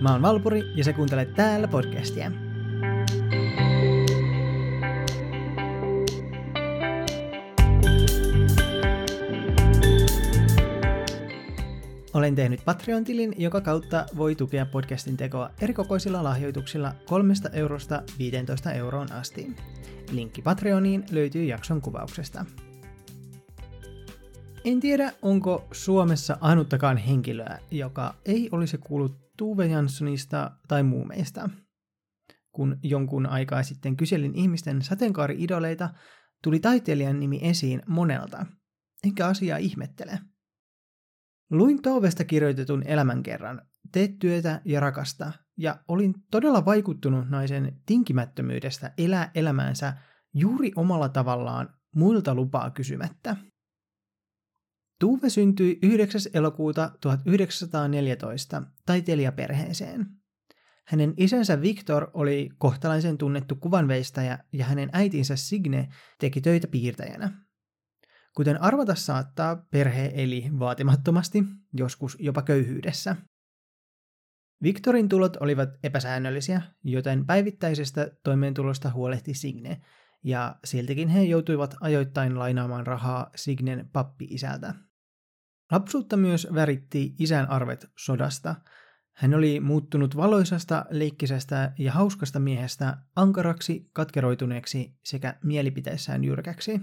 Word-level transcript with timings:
Mä 0.00 0.12
oon 0.12 0.22
Valpuri 0.22 0.72
ja 0.74 0.84
sä 0.84 0.92
kuuntelet 0.92 1.34
täällä 1.34 1.68
podcastia. 1.68 2.32
Olen 12.14 12.34
tehnyt 12.34 12.64
Patreon-tilin, 12.64 13.34
joka 13.38 13.60
kautta 13.60 14.06
voi 14.16 14.34
tukea 14.34 14.66
podcastin 14.66 15.16
tekoa 15.16 15.50
erikokoisilla 15.60 16.24
lahjoituksilla 16.24 16.92
3 17.06 17.34
eurosta 17.52 18.02
15 18.18 18.72
euroon 18.72 19.12
asti. 19.12 19.56
Linkki 20.10 20.42
Patreoniin 20.42 21.04
löytyy 21.10 21.44
jakson 21.44 21.80
kuvauksesta. 21.80 22.44
En 24.64 24.80
tiedä, 24.80 25.12
onko 25.22 25.68
Suomessa 25.72 26.38
ainuttakaan 26.40 26.96
henkilöä, 26.96 27.58
joka 27.70 28.14
ei 28.26 28.48
olisi 28.52 28.78
kuullut 28.78 29.27
Tuve 29.38 29.66
Janssonista 29.66 30.50
tai 30.68 30.82
muumeista. 30.82 31.50
Kun 32.52 32.78
jonkun 32.82 33.26
aikaa 33.26 33.62
sitten 33.62 33.96
kyselin 33.96 34.34
ihmisten 34.34 34.82
sateenkaari-idoleita, 34.82 35.90
tuli 36.42 36.60
taiteilijan 36.60 37.20
nimi 37.20 37.40
esiin 37.42 37.82
monelta, 37.86 38.46
enkä 39.04 39.26
asiaa 39.26 39.58
ihmettele. 39.58 40.18
Luin 41.50 41.82
Toovesta 41.82 42.24
kirjoitetun 42.24 42.82
elämänkerran, 42.86 43.62
teet 43.92 44.18
työtä 44.18 44.60
ja 44.64 44.80
rakasta, 44.80 45.32
ja 45.56 45.78
olin 45.88 46.14
todella 46.30 46.64
vaikuttunut 46.64 47.28
naisen 47.28 47.80
tinkimättömyydestä 47.86 48.92
elää 48.98 49.30
elämäänsä 49.34 49.92
juuri 50.34 50.72
omalla 50.76 51.08
tavallaan 51.08 51.74
muilta 51.94 52.34
lupaa 52.34 52.70
kysymättä. 52.70 53.36
Tuve 55.00 55.30
syntyi 55.30 55.78
9. 55.82 56.20
elokuuta 56.34 56.90
1914 57.00 58.62
taiteilijaperheeseen. 58.86 60.06
Hänen 60.84 61.14
isänsä 61.16 61.60
Victor 61.62 62.10
oli 62.14 62.50
kohtalaisen 62.58 63.18
tunnettu 63.18 63.56
kuvanveistäjä 63.56 64.38
ja 64.52 64.64
hänen 64.64 64.90
äitinsä 64.92 65.36
Signe 65.36 65.88
teki 66.18 66.40
töitä 66.40 66.68
piirtäjänä. 66.68 67.32
Kuten 68.36 68.62
arvata 68.62 68.94
saattaa, 68.94 69.56
perhe 69.56 70.12
eli 70.14 70.50
vaatimattomasti, 70.58 71.44
joskus 71.72 72.16
jopa 72.20 72.42
köyhyydessä. 72.42 73.16
Victorin 74.62 75.08
tulot 75.08 75.36
olivat 75.36 75.70
epäsäännöllisiä, 75.82 76.62
joten 76.84 77.26
päivittäisestä 77.26 78.10
toimeentulosta 78.24 78.90
huolehti 78.90 79.34
Signe, 79.34 79.80
ja 80.24 80.56
siltikin 80.64 81.08
he 81.08 81.22
joutuivat 81.22 81.74
ajoittain 81.80 82.38
lainaamaan 82.38 82.86
rahaa 82.86 83.30
Signen 83.36 83.90
pappi-isältä. 83.92 84.87
Lapsuutta 85.72 86.16
myös 86.16 86.48
väritti 86.54 87.14
isän 87.18 87.50
arvet 87.50 87.90
sodasta. 87.98 88.54
Hän 89.12 89.34
oli 89.34 89.60
muuttunut 89.60 90.16
valoisasta, 90.16 90.84
leikkisestä 90.90 91.72
ja 91.78 91.92
hauskasta 91.92 92.38
miehestä 92.40 92.96
ankaraksi, 93.16 93.90
katkeroituneeksi 93.92 94.98
sekä 95.04 95.34
mielipiteissään 95.44 96.24
jyrkäksi. 96.24 96.80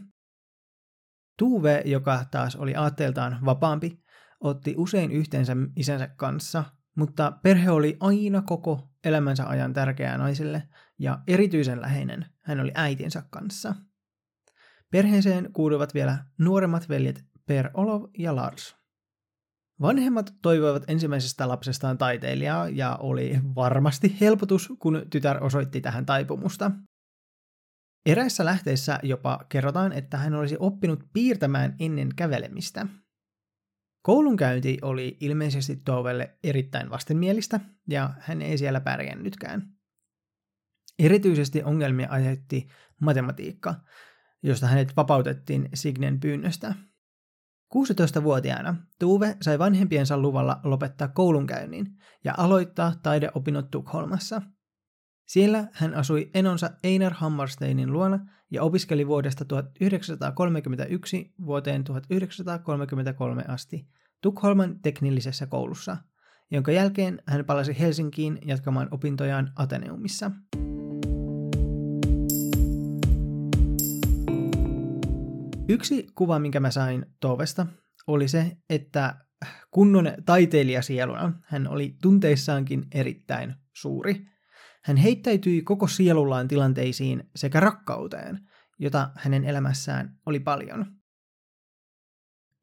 Tuve, 1.37 1.81
joka 1.85 2.25
taas 2.31 2.55
oli 2.55 2.75
aatteeltaan 2.75 3.39
vapaampi, 3.45 4.03
otti 4.39 4.73
usein 4.77 5.11
yhteensä 5.11 5.55
isänsä 5.75 6.07
kanssa, 6.07 6.63
mutta 6.95 7.31
perhe 7.43 7.71
oli 7.71 7.97
aina 7.99 8.41
koko 8.41 8.89
elämänsä 9.03 9.47
ajan 9.47 9.73
tärkeää 9.73 10.17
naiselle 10.17 10.63
ja 10.99 11.19
erityisen 11.27 11.81
läheinen 11.81 12.25
hän 12.41 12.59
oli 12.59 12.71
äitinsä 12.75 13.23
kanssa. 13.29 13.75
Perheeseen 14.91 15.49
kuuluvat 15.53 15.93
vielä 15.93 16.25
nuoremmat 16.37 16.89
veljet 16.89 17.25
Per 17.47 17.69
Olov 17.73 18.03
ja 18.17 18.35
Lars. 18.35 18.75
Vanhemmat 19.81 20.33
toivoivat 20.41 20.83
ensimmäisestä 20.87 21.47
lapsestaan 21.47 21.97
taiteilijaa 21.97 22.69
ja 22.69 22.95
oli 22.95 23.39
varmasti 23.55 24.17
helpotus, 24.21 24.73
kun 24.79 25.05
tytär 25.09 25.43
osoitti 25.43 25.81
tähän 25.81 26.05
taipumusta. 26.05 26.71
Eräissä 28.05 28.45
lähteissä 28.45 28.99
jopa 29.03 29.45
kerrotaan, 29.49 29.93
että 29.93 30.17
hän 30.17 30.33
olisi 30.33 30.57
oppinut 30.59 31.03
piirtämään 31.13 31.75
ennen 31.79 32.09
kävelemistä. 32.15 32.87
Koulunkäynti 34.01 34.77
oli 34.81 35.17
ilmeisesti 35.19 35.75
Tovelle 35.75 36.37
erittäin 36.43 36.89
vastenmielistä, 36.89 37.59
ja 37.89 38.13
hän 38.19 38.41
ei 38.41 38.57
siellä 38.57 38.81
pärjännytkään. 38.81 39.73
Erityisesti 40.99 41.63
ongelmia 41.63 42.07
aiheutti 42.09 42.67
matematiikka, 43.01 43.75
josta 44.43 44.67
hänet 44.67 44.97
vapautettiin 44.97 45.69
Signen 45.73 46.19
pyynnöstä. 46.19 46.75
16-vuotiaana 47.75 48.75
Tuve 48.99 49.37
sai 49.41 49.59
vanhempiensa 49.59 50.17
luvalla 50.17 50.59
lopettaa 50.63 51.07
koulunkäynnin 51.07 51.85
ja 52.23 52.33
aloittaa 52.37 52.93
taideopinnot 53.03 53.71
Tukholmassa– 53.71 54.41
siellä 55.25 55.67
hän 55.73 55.93
asui 55.93 56.29
enonsa 56.33 56.69
Einar 56.83 57.13
Hammarsteinin 57.13 57.93
luona 57.93 58.19
ja 58.51 58.63
opiskeli 58.63 59.07
vuodesta 59.07 59.45
1931 59.45 61.33
vuoteen 61.45 61.83
1933 61.83 63.43
asti 63.47 63.87
Tukholman 64.21 64.79
teknillisessä 64.79 65.47
koulussa, 65.47 65.97
jonka 66.51 66.71
jälkeen 66.71 67.21
hän 67.27 67.45
palasi 67.45 67.79
Helsinkiin 67.79 68.39
jatkamaan 68.45 68.87
opintojaan 68.91 69.51
Ateneumissa. 69.55 70.31
Yksi 75.69 76.07
kuva, 76.15 76.39
minkä 76.39 76.59
mä 76.59 76.71
sain 76.71 77.05
Tovesta, 77.19 77.67
oli 78.07 78.27
se, 78.27 78.57
että 78.69 79.15
kunnon 79.71 80.13
taiteilijasieluna 80.25 81.33
hän 81.45 81.67
oli 81.67 81.95
tunteissaankin 82.01 82.87
erittäin 82.91 83.55
suuri– 83.73 84.21
hän 84.85 84.97
heittäytyi 84.97 85.61
koko 85.61 85.87
sielullaan 85.87 86.47
tilanteisiin 86.47 87.29
sekä 87.35 87.59
rakkauteen, 87.59 88.49
jota 88.79 89.11
hänen 89.15 89.43
elämässään 89.43 90.19
oli 90.25 90.39
paljon. 90.39 90.85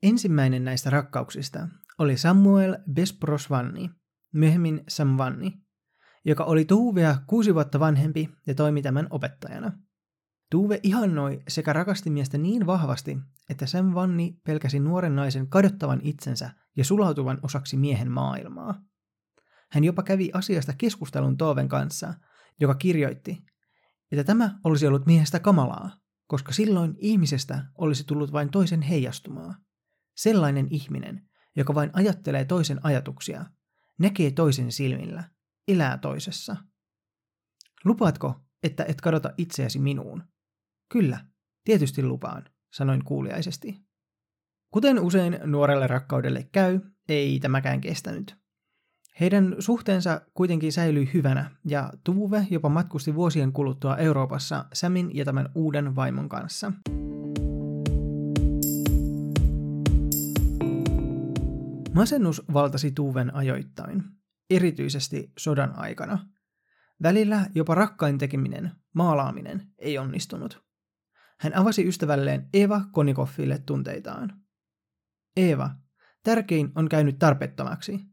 Ensimmäinen 0.02 0.64
näistä 0.64 0.90
rakkauksista 0.90 1.68
oli 1.98 2.16
Samuel 2.16 2.78
Besprosvanni, 2.92 3.90
myöhemmin 4.32 4.84
Samvanni, 4.88 5.52
joka 6.24 6.44
oli 6.44 6.64
Tuuvea 6.64 7.16
kuusi 7.26 7.54
vuotta 7.54 7.80
vanhempi 7.80 8.28
ja 8.46 8.54
toimi 8.54 8.82
tämän 8.82 9.06
opettajana. 9.10 9.72
Tuve 10.52 10.80
ihannoi 10.82 11.42
sekä 11.48 11.72
rakasti 11.72 12.10
miestä 12.10 12.38
niin 12.38 12.66
vahvasti, 12.66 13.18
että 13.50 13.66
Sam 13.66 13.94
Vanni 13.94 14.40
pelkäsi 14.44 14.80
nuoren 14.80 15.16
naisen 15.16 15.48
kadottavan 15.48 16.00
itsensä 16.02 16.50
ja 16.76 16.84
sulautuvan 16.84 17.38
osaksi 17.42 17.76
miehen 17.76 18.10
maailmaa. 18.10 18.82
Hän 19.70 19.84
jopa 19.84 20.02
kävi 20.02 20.30
asiasta 20.34 20.72
keskustelun 20.78 21.36
Toven 21.36 21.68
kanssa, 21.68 22.14
joka 22.60 22.74
kirjoitti, 22.74 23.44
että 24.12 24.24
tämä 24.24 24.58
olisi 24.64 24.86
ollut 24.86 25.06
miehestä 25.06 25.40
kamalaa, 25.40 25.90
koska 26.26 26.52
silloin 26.52 26.94
ihmisestä 26.98 27.64
olisi 27.78 28.04
tullut 28.04 28.32
vain 28.32 28.50
toisen 28.50 28.82
heijastumaa. 28.82 29.54
Sellainen 30.16 30.66
ihminen, 30.70 31.28
joka 31.56 31.74
vain 31.74 31.90
ajattelee 31.92 32.44
toisen 32.44 32.80
ajatuksia, 32.82 33.44
näkee 33.98 34.30
toisen 34.30 34.72
silmillä, 34.72 35.24
elää 35.68 35.98
toisessa. 35.98 36.56
Lupaatko, 37.84 38.40
että 38.62 38.84
et 38.88 39.00
kadota 39.00 39.30
itseäsi 39.38 39.78
minuun? 39.78 40.31
Kyllä, 40.92 41.20
tietysti 41.64 42.02
lupaan, 42.02 42.44
sanoin 42.72 43.04
kuuliaisesti. 43.04 43.76
Kuten 44.70 45.00
usein 45.00 45.38
nuorelle 45.44 45.86
rakkaudelle 45.86 46.48
käy, 46.52 46.80
ei 47.08 47.40
tämäkään 47.40 47.80
kestänyt. 47.80 48.36
Heidän 49.20 49.56
suhteensa 49.58 50.20
kuitenkin 50.34 50.72
säilyi 50.72 51.10
hyvänä, 51.14 51.50
ja 51.64 51.92
Tuve 52.04 52.46
jopa 52.50 52.68
matkusti 52.68 53.14
vuosien 53.14 53.52
kuluttua 53.52 53.96
Euroopassa 53.96 54.64
Samin 54.72 55.16
ja 55.16 55.24
tämän 55.24 55.48
uuden 55.54 55.96
vaimon 55.96 56.28
kanssa. 56.28 56.72
Masennus 61.94 62.42
valtasi 62.52 62.92
Tuven 62.92 63.34
ajoittain, 63.34 64.02
erityisesti 64.50 65.32
sodan 65.38 65.78
aikana. 65.78 66.28
Välillä 67.02 67.46
jopa 67.54 67.74
rakkain 67.74 68.18
tekeminen, 68.18 68.70
maalaaminen, 68.94 69.66
ei 69.78 69.98
onnistunut. 69.98 70.71
Hän 71.42 71.56
avasi 71.56 71.88
ystävälleen 71.88 72.48
Eva 72.54 72.80
Konikoffille 72.92 73.58
tunteitaan. 73.58 74.42
Eva, 75.36 75.70
tärkein 76.24 76.72
on 76.74 76.88
käynyt 76.88 77.18
tarpeettomaksi– 77.18 78.00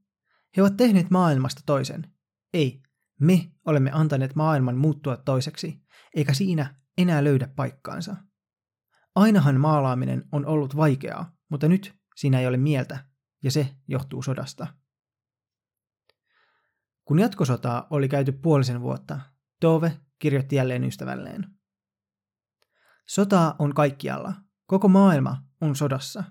he 0.58 0.62
ovat 0.62 0.78
tehneet 0.78 1.10
maailmasta 1.10 1.62
toisen. 1.66 2.14
Ei, 2.54 2.84
me 3.20 3.52
olemme 3.66 3.92
antaneet 3.94 4.36
maailman 4.36 4.78
muuttua 4.78 5.18
toiseksi, 5.18 5.82
eikä 6.16 6.34
siinä 6.34 6.76
enää 6.98 7.24
löydä 7.24 7.48
paikkaansa. 7.56 8.16
Ainahan 9.16 9.60
maalaaminen 9.60 10.24
on 10.32 10.46
ollut 10.46 10.76
vaikeaa, 10.76 11.36
mutta 11.50 11.68
nyt 11.68 11.96
siinä 12.16 12.40
ei 12.40 12.48
ole 12.48 12.58
mieltä, 12.58 13.06
ja 13.44 13.52
se 13.52 13.76
johtuu 13.88 14.22
sodasta. 14.22 14.68
Kun 17.06 17.20
jatkosotaa 17.20 17.88
oli 17.90 18.10
käyty 18.10 18.32
puolisen 18.32 18.82
vuotta, 18.82 19.20
Tove 19.60 20.00
kirjoitti 20.20 20.56
jälleen 20.56 20.84
ystävälleen. 20.84 21.59
Sotaa 23.10 23.56
on 23.60 23.74
kaikkialla. 23.74 24.34
Koko 24.66 24.88
maailma 24.88 25.38
on 25.62 25.76
sodassa. 25.76 26.24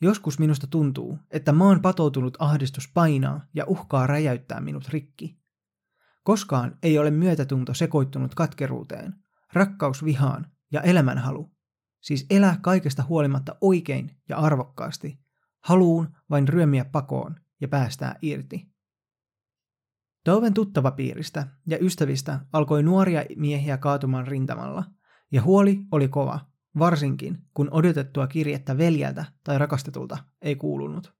Joskus 0.00 0.38
minusta 0.38 0.66
tuntuu, 0.66 1.18
että 1.30 1.52
maan 1.52 1.82
patoutunut 1.82 2.36
ahdistus 2.38 2.88
painaa 2.94 3.46
ja 3.54 3.64
uhkaa 3.66 4.06
räjäyttää 4.06 4.60
minut 4.60 4.88
rikki. 4.88 5.38
Koskaan 6.22 6.78
ei 6.82 6.98
ole 6.98 7.10
myötätunto 7.10 7.74
sekoittunut 7.74 8.34
katkeruuteen, 8.34 9.14
rakkaus 9.52 10.04
vihaan 10.04 10.46
ja 10.72 10.80
elämänhalu. 10.80 11.52
Siis 12.00 12.26
elää 12.30 12.58
kaikesta 12.62 13.02
huolimatta 13.02 13.56
oikein 13.60 14.16
ja 14.28 14.36
arvokkaasti, 14.36 15.20
haluun 15.60 16.16
vain 16.30 16.48
ryömiä 16.48 16.84
pakoon 16.84 17.36
ja 17.60 17.68
päästää 17.68 18.16
irti. 18.22 18.68
Toven 20.24 20.54
tuttavapiiristä 20.54 21.46
ja 21.66 21.78
ystävistä 21.80 22.40
alkoi 22.52 22.82
nuoria 22.82 23.24
miehiä 23.36 23.78
kaatumaan 23.78 24.26
rintamalla, 24.26 24.84
ja 25.32 25.42
huoli 25.42 25.80
oli 25.90 26.08
kova, 26.08 26.40
varsinkin 26.78 27.38
kun 27.54 27.68
odotettua 27.70 28.26
kirjettä 28.26 28.78
veljeltä 28.78 29.24
tai 29.44 29.58
rakastetulta 29.58 30.18
ei 30.42 30.56
kuulunut. 30.56 31.14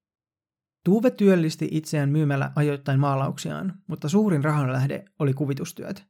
Tuve 0.85 1.11
työllisti 1.11 1.69
itseään 1.71 2.11
myymällä 2.11 2.53
ajoittain 2.56 3.01
maalauksiaan, 3.01 3.75
mutta 3.87 4.09
suurin 4.09 4.45
rahanlähde 4.45 5.05
oli 5.19 5.35
kuvitustyöt. 5.35 6.06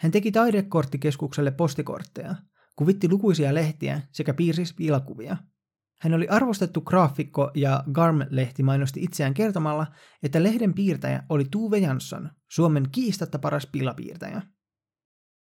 Hän 0.00 0.12
teki 0.12 0.32
taidekorttikeskukselle 0.32 1.50
postikortteja, 1.50 2.34
kuvitti 2.76 3.08
lukuisia 3.08 3.54
lehtiä 3.54 4.00
sekä 4.12 4.34
piirsi 4.34 4.74
piilakuvia. 4.74 5.36
Hän 6.00 6.14
oli 6.14 6.28
arvostettu 6.28 6.80
graafikko 6.80 7.50
ja 7.54 7.84
Garm-lehti 7.92 8.62
mainosti 8.62 9.02
itseään 9.02 9.34
kertomalla, 9.34 9.86
että 10.22 10.42
lehden 10.42 10.74
piirtäjä 10.74 11.22
oli 11.28 11.44
Tuve 11.50 11.78
Jansson, 11.78 12.30
Suomen 12.50 12.88
kiistatta 12.92 13.38
paras 13.38 13.66
pilapiirtäjä. 13.66 14.42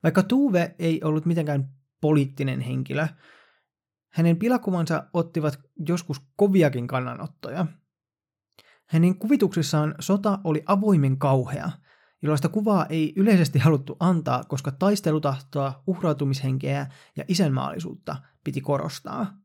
Vaikka 0.03 0.23
Tuve 0.23 0.75
ei 0.79 1.01
ollut 1.03 1.25
mitenkään 1.25 1.69
poliittinen 2.01 2.59
henkilö, 2.59 3.07
hänen 4.13 4.37
pilakuvansa 4.37 5.03
ottivat 5.13 5.59
joskus 5.87 6.21
koviakin 6.35 6.87
kannanottoja. 6.87 7.65
Hänen 8.85 9.15
kuvituksissaan 9.15 9.95
sota 9.99 10.39
oli 10.43 10.63
avoimen 10.65 11.17
kauhea, 11.17 11.71
jollaista 12.21 12.49
kuvaa 12.49 12.85
ei 12.85 13.13
yleisesti 13.15 13.59
haluttu 13.59 13.97
antaa, 13.99 14.43
koska 14.43 14.71
taistelutahtoa, 14.71 15.83
uhrautumishenkeä 15.87 16.87
ja 17.17 17.23
isänmaallisuutta 17.27 18.15
piti 18.43 18.61
korostaa. 18.61 19.37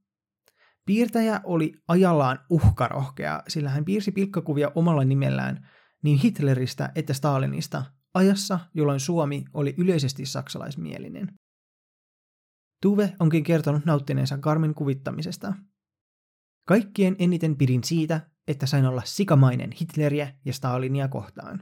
Piirtäjä 0.86 1.40
oli 1.44 1.72
ajallaan 1.88 2.38
uhkarohkea, 2.50 3.42
sillä 3.48 3.70
hän 3.70 3.84
piirsi 3.84 4.12
pilkkakuvia 4.12 4.72
omalla 4.74 5.04
nimellään 5.04 5.68
niin 6.02 6.18
Hitleristä 6.18 6.92
että 6.94 7.14
Stalinista 7.14 7.84
ajassa, 8.14 8.58
jolloin 8.74 9.00
Suomi 9.00 9.44
oli 9.54 9.74
yleisesti 9.78 10.26
saksalaismielinen. 10.26 11.34
Tuve 12.82 13.12
onkin 13.20 13.44
kertonut 13.44 13.84
nauttineensa 13.84 14.38
Karmin 14.38 14.74
kuvittamisesta. 14.74 15.54
Kaikkien 16.68 17.16
eniten 17.18 17.56
pidin 17.56 17.84
siitä, 17.84 18.20
että 18.48 18.66
sain 18.66 18.86
olla 18.86 19.02
sikamainen 19.04 19.70
Hitleriä 19.80 20.34
ja 20.44 20.52
Stalinia 20.52 21.08
kohtaan. 21.08 21.60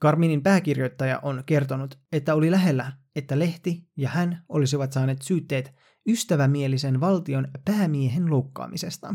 Karminin 0.00 0.42
pääkirjoittaja 0.42 1.18
on 1.22 1.42
kertonut, 1.46 1.98
että 2.12 2.34
oli 2.34 2.50
lähellä, 2.50 2.92
että 3.16 3.38
lehti 3.38 3.88
ja 3.96 4.08
hän 4.08 4.44
olisivat 4.48 4.92
saaneet 4.92 5.22
syytteet 5.22 5.74
ystävämielisen 6.08 7.00
valtion 7.00 7.48
päämiehen 7.64 8.30
loukkaamisesta. 8.30 9.14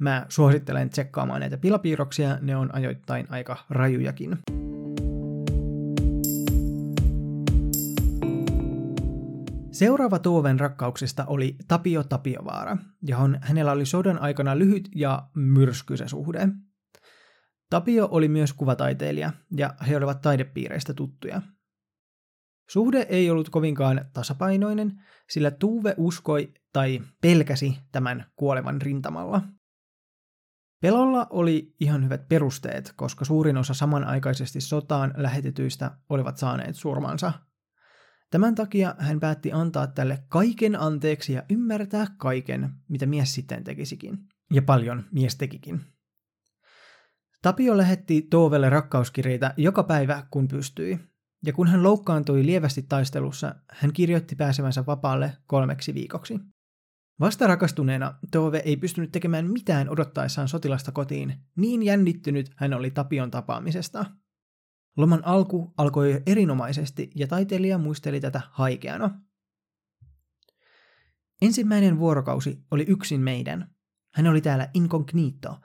Mä 0.00 0.26
suosittelen 0.28 0.90
tsekkaamaan 0.90 1.40
näitä 1.40 1.58
pilapiirroksia, 1.58 2.38
ne 2.40 2.56
on 2.56 2.74
ajoittain 2.74 3.26
aika 3.30 3.56
rajujakin. 3.70 4.38
Seuraava 9.78 10.18
Tuoven 10.18 10.60
rakkauksista 10.60 11.24
oli 11.26 11.56
Tapio 11.68 12.04
Tapiovaara, 12.04 12.76
johon 13.02 13.38
hänellä 13.42 13.72
oli 13.72 13.86
sodan 13.86 14.18
aikana 14.18 14.58
lyhyt 14.58 14.88
ja 14.94 15.28
myrskyisä 15.34 16.08
suhde. 16.08 16.48
Tapio 17.70 18.08
oli 18.10 18.28
myös 18.28 18.52
kuvataiteilija, 18.52 19.32
ja 19.56 19.74
he 19.88 19.96
olivat 19.96 20.20
taidepiireistä 20.20 20.94
tuttuja. 20.94 21.42
Suhde 22.68 23.06
ei 23.08 23.30
ollut 23.30 23.48
kovinkaan 23.50 24.04
tasapainoinen, 24.12 24.92
sillä 25.30 25.50
Tuve 25.50 25.94
uskoi 25.96 26.54
tai 26.72 27.00
pelkäsi 27.22 27.78
tämän 27.92 28.24
kuolevan 28.36 28.82
rintamalla. 28.82 29.42
Pelolla 30.82 31.26
oli 31.30 31.74
ihan 31.80 32.04
hyvät 32.04 32.28
perusteet, 32.28 32.92
koska 32.96 33.24
suurin 33.24 33.56
osa 33.56 33.74
samanaikaisesti 33.74 34.60
sotaan 34.60 35.14
lähetetyistä 35.16 35.90
olivat 36.08 36.36
saaneet 36.36 36.76
surmansa– 36.76 37.32
Tämän 38.30 38.54
takia 38.54 38.94
hän 38.98 39.20
päätti 39.20 39.52
antaa 39.52 39.86
tälle 39.86 40.24
kaiken 40.28 40.80
anteeksi 40.80 41.32
ja 41.32 41.42
ymmärtää 41.50 42.06
kaiken, 42.16 42.70
mitä 42.88 43.06
mies 43.06 43.34
sitten 43.34 43.64
tekisikin. 43.64 44.18
Ja 44.52 44.62
paljon 44.62 45.04
mies 45.12 45.36
tekikin. 45.36 45.80
Tapio 47.42 47.76
lähetti 47.76 48.22
Toovelle 48.22 48.70
rakkauskirjeitä 48.70 49.54
joka 49.56 49.82
päivä, 49.82 50.26
kun 50.30 50.48
pystyi. 50.48 50.98
Ja 51.46 51.52
kun 51.52 51.68
hän 51.68 51.82
loukkaantui 51.82 52.46
lievästi 52.46 52.82
taistelussa, 52.82 53.54
hän 53.70 53.92
kirjoitti 53.92 54.36
pääsevänsä 54.36 54.86
vapaalle 54.86 55.32
kolmeksi 55.46 55.94
viikoksi. 55.94 56.40
Vasta 57.20 57.46
rakastuneena 57.46 58.14
Tove 58.30 58.62
ei 58.64 58.76
pystynyt 58.76 59.12
tekemään 59.12 59.50
mitään 59.50 59.88
odottaessaan 59.88 60.48
sotilasta 60.48 60.92
kotiin, 60.92 61.34
niin 61.56 61.82
jännittynyt 61.82 62.50
hän 62.56 62.74
oli 62.74 62.90
Tapion 62.90 63.30
tapaamisesta– 63.30 64.04
Loman 64.98 65.24
alku 65.24 65.74
alkoi 65.76 66.22
erinomaisesti 66.26 67.10
ja 67.14 67.26
taiteilija 67.26 67.78
muisteli 67.78 68.20
tätä 68.20 68.40
haikeana. 68.50 69.20
Ensimmäinen 71.42 71.98
vuorokausi 71.98 72.64
oli 72.70 72.84
yksin 72.88 73.20
meidän. 73.20 73.74
Hän 74.14 74.26
oli 74.26 74.40
täällä 74.40 74.70
incognito, 74.74 75.60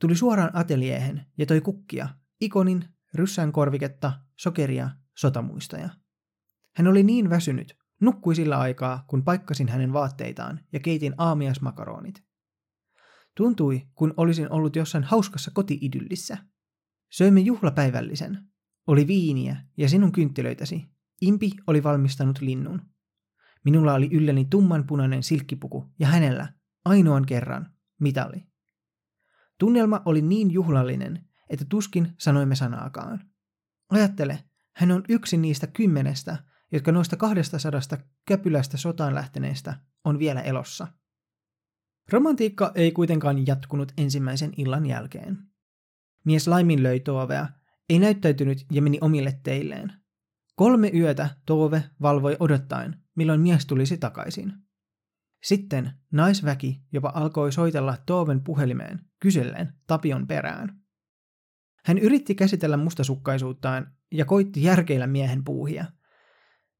tuli 0.00 0.16
suoraan 0.16 0.50
ateliehen 0.52 1.26
ja 1.38 1.46
toi 1.46 1.60
kukkia, 1.60 2.08
ikonin, 2.40 2.84
ryssän 3.14 3.52
korviketta, 3.52 4.12
sokeria, 4.36 4.90
sotamuistoja. 5.14 5.88
Hän 6.76 6.86
oli 6.86 7.02
niin 7.02 7.30
väsynyt, 7.30 7.78
nukkui 8.00 8.34
sillä 8.34 8.58
aikaa, 8.58 9.04
kun 9.08 9.24
paikkasin 9.24 9.68
hänen 9.68 9.92
vaatteitaan 9.92 10.60
ja 10.72 10.80
keitin 10.80 11.14
aamiasmakaronit. 11.18 12.24
Tuntui, 13.36 13.82
kun 13.94 14.14
olisin 14.16 14.52
ollut 14.52 14.76
jossain 14.76 15.04
hauskassa 15.04 15.50
kotiidyllissä. 15.54 16.38
Söimme 17.10 17.40
juhlapäivällisen, 17.40 18.53
oli 18.86 19.06
viiniä 19.06 19.56
ja 19.76 19.88
sinun 19.88 20.12
kynttilöitäsi. 20.12 20.84
Impi 21.20 21.50
oli 21.66 21.82
valmistanut 21.82 22.40
linnun. 22.40 22.82
Minulla 23.64 23.94
oli 23.94 24.08
ylläni 24.12 24.44
tummanpunainen 24.44 25.22
silkkipuku 25.22 25.92
ja 25.98 26.06
hänellä, 26.06 26.52
ainoan 26.84 27.26
kerran, 27.26 27.74
mitali. 28.00 28.46
Tunnelma 29.58 30.02
oli 30.04 30.22
niin 30.22 30.50
juhlallinen, 30.50 31.28
että 31.50 31.64
tuskin 31.68 32.14
sanoimme 32.18 32.54
sanaakaan. 32.54 33.30
Ajattele, 33.90 34.44
hän 34.76 34.90
on 34.90 35.04
yksi 35.08 35.36
niistä 35.36 35.66
kymmenestä, 35.66 36.36
jotka 36.72 36.92
noista 36.92 37.16
kahdesta 37.16 37.58
sadasta 37.58 37.98
käpylästä 38.26 38.76
sotaan 38.76 39.14
lähteneistä 39.14 39.80
on 40.04 40.18
vielä 40.18 40.40
elossa. 40.40 40.88
Romantiikka 42.12 42.72
ei 42.74 42.92
kuitenkaan 42.92 43.46
jatkunut 43.46 43.92
ensimmäisen 43.98 44.52
illan 44.56 44.86
jälkeen. 44.86 45.38
Mies 46.24 46.48
laiminlöi 46.48 47.00
Toovea 47.00 47.48
ei 47.88 47.98
näyttäytynyt 47.98 48.66
ja 48.72 48.82
meni 48.82 48.98
omille 49.00 49.40
teilleen. 49.42 49.92
Kolme 50.54 50.90
yötä 50.94 51.30
Tove 51.46 51.84
valvoi 52.02 52.36
odottaen, 52.40 53.02
milloin 53.16 53.40
mies 53.40 53.66
tulisi 53.66 53.98
takaisin. 53.98 54.52
Sitten 55.42 55.92
naisväki 56.12 56.82
jopa 56.92 57.12
alkoi 57.14 57.52
soitella 57.52 57.96
Toven 58.06 58.40
puhelimeen 58.40 59.00
kysellen 59.20 59.72
Tapion 59.86 60.26
perään. 60.26 60.80
Hän 61.84 61.98
yritti 61.98 62.34
käsitellä 62.34 62.76
mustasukkaisuuttaan 62.76 63.92
ja 64.12 64.24
koitti 64.24 64.62
järkeillä 64.62 65.06
miehen 65.06 65.44
puuhia, 65.44 65.84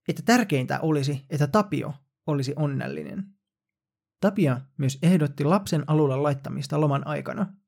että 0.08 0.22
tärkeintä 0.22 0.80
olisi, 0.80 1.26
että 1.30 1.46
Tapio 1.46 1.94
olisi 2.26 2.52
onnellinen. 2.56 3.24
Tapia 4.20 4.60
myös 4.78 4.98
ehdotti 5.02 5.44
lapsen 5.44 5.84
alulla 5.86 6.22
laittamista 6.22 6.80
loman 6.80 7.06
aikana– 7.06 7.46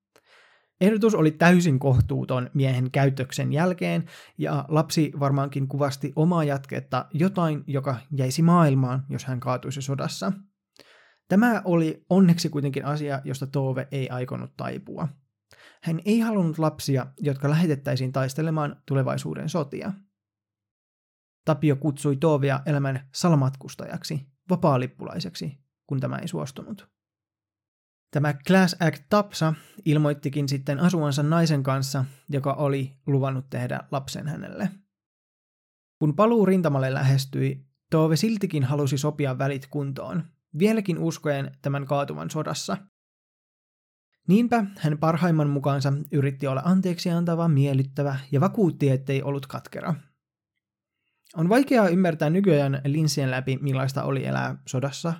Ehdotus 0.80 1.14
oli 1.14 1.30
täysin 1.30 1.78
kohtuuton 1.78 2.50
miehen 2.54 2.90
käytöksen 2.90 3.52
jälkeen, 3.52 4.04
ja 4.38 4.64
lapsi 4.68 5.12
varmaankin 5.20 5.68
kuvasti 5.68 6.12
omaa 6.16 6.44
jatketta 6.44 7.06
jotain, 7.12 7.64
joka 7.66 7.96
jäisi 8.10 8.42
maailmaan, 8.42 9.04
jos 9.08 9.24
hän 9.24 9.40
kaatuisi 9.40 9.82
sodassa. 9.82 10.32
Tämä 11.28 11.62
oli 11.64 12.04
onneksi 12.10 12.48
kuitenkin 12.48 12.84
asia, 12.84 13.20
josta 13.24 13.46
Tove 13.46 13.88
ei 13.90 14.08
aikonut 14.08 14.56
taipua. 14.56 15.08
Hän 15.82 16.00
ei 16.04 16.20
halunnut 16.20 16.58
lapsia, 16.58 17.06
jotka 17.20 17.50
lähetettäisiin 17.50 18.12
taistelemaan 18.12 18.82
tulevaisuuden 18.86 19.48
sotia. 19.48 19.92
Tapio 21.44 21.76
kutsui 21.76 22.16
Tovea 22.16 22.60
elämän 22.66 23.08
salamatkustajaksi, 23.14 24.26
vapaalippulaiseksi, 24.50 25.58
kun 25.86 26.00
tämä 26.00 26.16
ei 26.16 26.28
suostunut. 26.28 26.95
Tämä 28.16 28.34
Class 28.34 28.76
Act 28.80 29.02
Tapsa 29.08 29.54
ilmoittikin 29.84 30.48
sitten 30.48 30.80
asuvansa 30.80 31.22
naisen 31.22 31.62
kanssa, 31.62 32.04
joka 32.28 32.52
oli 32.52 32.96
luvannut 33.06 33.50
tehdä 33.50 33.80
lapsen 33.90 34.28
hänelle. 34.28 34.70
Kun 35.98 36.16
paluu 36.16 36.46
rintamalle 36.46 36.94
lähestyi, 36.94 37.66
Tove 37.90 38.16
siltikin 38.16 38.64
halusi 38.64 38.98
sopia 38.98 39.38
välit 39.38 39.66
kuntoon, 39.66 40.24
vieläkin 40.58 40.98
uskoen 40.98 41.58
tämän 41.62 41.86
kaatuvan 41.86 42.30
sodassa. 42.30 42.76
Niinpä 44.28 44.64
hän 44.78 44.98
parhaimman 44.98 45.50
mukaansa 45.50 45.92
yritti 46.12 46.46
olla 46.46 46.62
anteeksi 46.64 47.10
antava, 47.10 47.48
miellyttävä 47.48 48.18
ja 48.32 48.40
vakuutti, 48.40 48.90
ettei 48.90 49.22
ollut 49.22 49.46
katkera. 49.46 49.94
On 51.36 51.48
vaikeaa 51.48 51.88
ymmärtää 51.88 52.30
nykyään 52.30 52.80
linssien 52.84 53.30
läpi, 53.30 53.58
millaista 53.62 54.02
oli 54.02 54.26
elää 54.26 54.62
sodassa, 54.66 55.14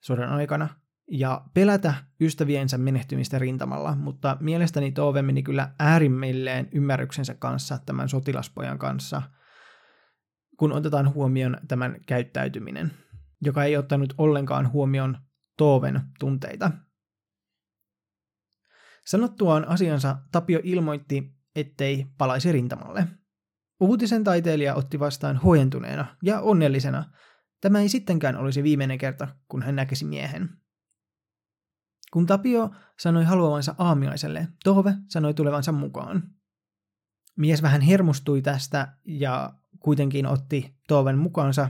sodan 0.00 0.28
aikana, 0.28 0.81
ja 1.14 1.44
pelätä 1.54 1.94
ystäviensä 2.20 2.78
menehtymistä 2.78 3.38
rintamalla, 3.38 3.94
mutta 3.96 4.36
mielestäni 4.40 4.92
Tove 4.92 5.22
meni 5.22 5.42
kyllä 5.42 5.74
äärimmilleen 5.78 6.68
ymmärryksensä 6.72 7.34
kanssa 7.34 7.78
tämän 7.86 8.08
sotilaspojan 8.08 8.78
kanssa, 8.78 9.22
kun 10.56 10.72
otetaan 10.72 11.14
huomioon 11.14 11.56
tämän 11.68 11.96
käyttäytyminen, 12.06 12.90
joka 13.42 13.64
ei 13.64 13.76
ottanut 13.76 14.14
ollenkaan 14.18 14.72
huomioon 14.72 15.18
Toven 15.56 16.00
tunteita. 16.18 16.70
Sanottuaan 19.06 19.68
asiansa 19.68 20.16
Tapio 20.32 20.60
ilmoitti, 20.62 21.34
ettei 21.56 22.06
palaisi 22.18 22.52
rintamalle. 22.52 23.08
Uutisen 23.80 24.24
taiteilija 24.24 24.74
otti 24.74 25.00
vastaan 25.00 25.42
huojentuneena 25.42 26.16
ja 26.22 26.40
onnellisena. 26.40 27.12
Tämä 27.60 27.80
ei 27.80 27.88
sittenkään 27.88 28.36
olisi 28.36 28.62
viimeinen 28.62 28.98
kerta, 28.98 29.28
kun 29.48 29.62
hän 29.62 29.76
näkisi 29.76 30.04
miehen. 30.04 30.62
Kun 32.12 32.26
Tapio 32.26 32.70
sanoi 32.98 33.24
haluavansa 33.24 33.74
aamiaiselle, 33.78 34.48
Tove 34.64 34.94
sanoi 35.08 35.34
tulevansa 35.34 35.72
mukaan. 35.72 36.22
Mies 37.36 37.62
vähän 37.62 37.80
hermostui 37.80 38.42
tästä 38.42 38.96
ja 39.04 39.54
kuitenkin 39.78 40.26
otti 40.26 40.76
Toven 40.88 41.18
mukaansa, 41.18 41.68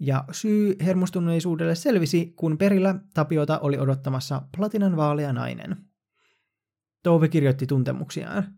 ja 0.00 0.24
syy 0.32 0.76
hermostuneisuudelle 0.80 1.74
selvisi, 1.74 2.32
kun 2.36 2.58
perillä 2.58 2.94
Tapiota 3.14 3.58
oli 3.58 3.78
odottamassa 3.78 4.42
platinan 4.56 4.96
vaalea 4.96 5.32
nainen. 5.32 5.76
Tove 7.02 7.28
kirjoitti 7.28 7.66
tuntemuksiaan. 7.66 8.54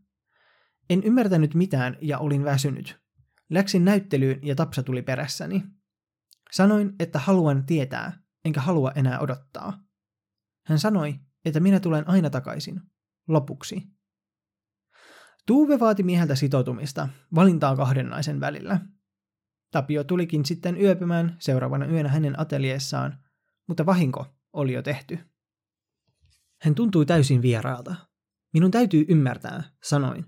En 0.90 1.02
ymmärtänyt 1.04 1.54
mitään 1.54 1.96
ja 2.00 2.18
olin 2.18 2.44
väsynyt. 2.44 3.00
Läksin 3.50 3.84
näyttelyyn 3.84 4.38
ja 4.42 4.54
Tapsa 4.54 4.82
tuli 4.82 5.02
perässäni. 5.02 5.62
Sanoin, 6.52 6.92
että 6.98 7.18
haluan 7.18 7.66
tietää, 7.66 8.12
enkä 8.44 8.60
halua 8.60 8.92
enää 8.94 9.18
odottaa. 9.18 9.89
Hän 10.66 10.78
sanoi, 10.78 11.20
että 11.44 11.60
minä 11.60 11.80
tulen 11.80 12.08
aina 12.08 12.30
takaisin. 12.30 12.80
Lopuksi. 13.28 13.82
Tuuve 15.46 15.80
vaati 15.80 16.02
mieheltä 16.02 16.34
sitoutumista, 16.34 17.08
valintaa 17.34 17.76
kahden 17.76 18.08
naisen 18.08 18.40
välillä. 18.40 18.80
Tapio 19.70 20.04
tulikin 20.04 20.44
sitten 20.44 20.80
yöpymään 20.80 21.36
seuraavana 21.38 21.86
yönä 21.86 22.08
hänen 22.08 22.40
ateljeessaan, 22.40 23.18
mutta 23.66 23.86
vahinko 23.86 24.26
oli 24.52 24.72
jo 24.72 24.82
tehty. 24.82 25.18
Hän 26.62 26.74
tuntui 26.74 27.06
täysin 27.06 27.42
vieraalta. 27.42 27.94
Minun 28.52 28.70
täytyy 28.70 29.04
ymmärtää, 29.08 29.62
sanoin, 29.82 30.26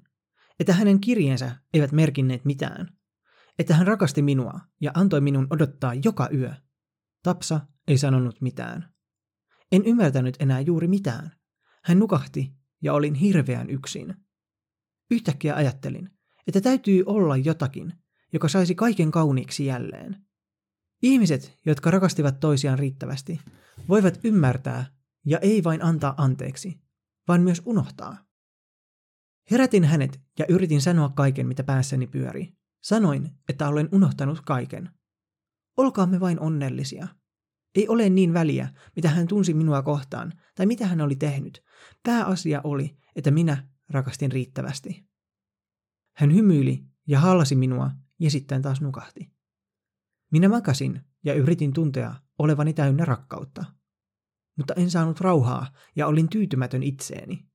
että 0.61 0.73
hänen 0.73 1.01
kirjeensä 1.01 1.57
eivät 1.75 1.93
merkinneet 1.93 2.45
mitään. 2.45 2.89
Että 3.59 3.75
hän 3.75 3.87
rakasti 3.87 4.23
minua 4.23 4.61
ja 4.81 4.91
antoi 4.95 5.21
minun 5.21 5.47
odottaa 5.51 5.95
joka 5.95 6.29
yö. 6.35 6.55
Tapsa 7.23 7.61
ei 7.89 7.99
sanonut 7.99 8.41
mitään. 8.41 8.92
En 9.73 9.85
ymmärtänyt 9.87 10.37
enää 10.41 10.61
juuri 10.61 10.89
mitään. 10.89 11.33
Hän 11.85 11.99
nukahti 11.99 12.53
ja 12.83 12.93
olin 12.93 13.15
hirveän 13.15 13.71
yksin. 13.71 14.15
Yhtäkkiä 15.11 15.55
ajattelin, 15.55 16.11
että 16.47 16.61
täytyy 16.61 17.03
olla 17.07 17.37
jotakin, 17.37 17.93
joka 18.33 18.49
saisi 18.49 18.75
kaiken 18.75 19.11
kauniiksi 19.11 19.67
jälleen. 19.67 20.17
Ihmiset, 21.03 21.59
jotka 21.67 21.91
rakastivat 21.91 22.41
toisiaan 22.41 22.79
riittävästi, 22.79 23.41
voivat 23.89 24.21
ymmärtää 24.25 24.87
ja 25.27 25.39
ei 25.39 25.65
vain 25.65 25.85
antaa 25.85 26.15
anteeksi, 26.17 26.81
vaan 27.29 27.43
myös 27.43 27.63
unohtaa. 27.65 28.25
Herätin 29.51 29.85
hänet 29.85 30.21
ja 30.39 30.47
yritin 30.49 30.81
sanoa 30.81 31.09
kaiken, 31.09 31.47
mitä 31.47 31.65
päässäni 31.65 32.07
pyöri. 32.07 32.57
Sanoin, 32.83 33.31
että 33.49 33.69
olen 33.69 33.89
unohtanut 33.93 34.41
kaiken. 34.41 34.91
Olkaamme 35.77 36.21
vain 36.21 36.41
onnellisia. 36.41 37.09
Ei 37.75 37.89
ole 37.89 38.11
niin 38.11 38.35
väliä, 38.35 38.69
mitä 38.97 39.09
hän 39.09 39.27
tunsi 39.27 39.55
minua 39.55 39.83
kohtaan 39.83 40.33
tai 40.55 40.67
mitä 40.67 40.87
hän 40.87 41.01
oli 41.01 41.17
tehnyt. 41.17 41.65
Pääasia 42.03 42.61
oli, 42.65 42.97
että 43.17 43.31
minä 43.31 43.69
rakastin 43.91 44.33
riittävästi. 44.33 45.07
Hän 46.17 46.35
hymyili 46.35 46.85
ja 47.07 47.21
hallasi 47.21 47.57
minua 47.57 47.91
ja 48.19 48.31
sitten 48.31 48.63
taas 48.63 48.81
nukahti. 48.81 49.33
Minä 50.33 50.49
makasin 50.49 51.01
ja 51.25 51.35
yritin 51.35 51.73
tuntea 51.73 52.15
olevani 52.39 52.73
täynnä 52.73 53.05
rakkautta. 53.05 53.65
Mutta 54.57 54.75
en 54.75 54.91
saanut 54.91 55.21
rauhaa 55.21 55.73
ja 55.97 56.07
olin 56.07 56.29
tyytymätön 56.29 56.83
itseeni. 56.83 57.47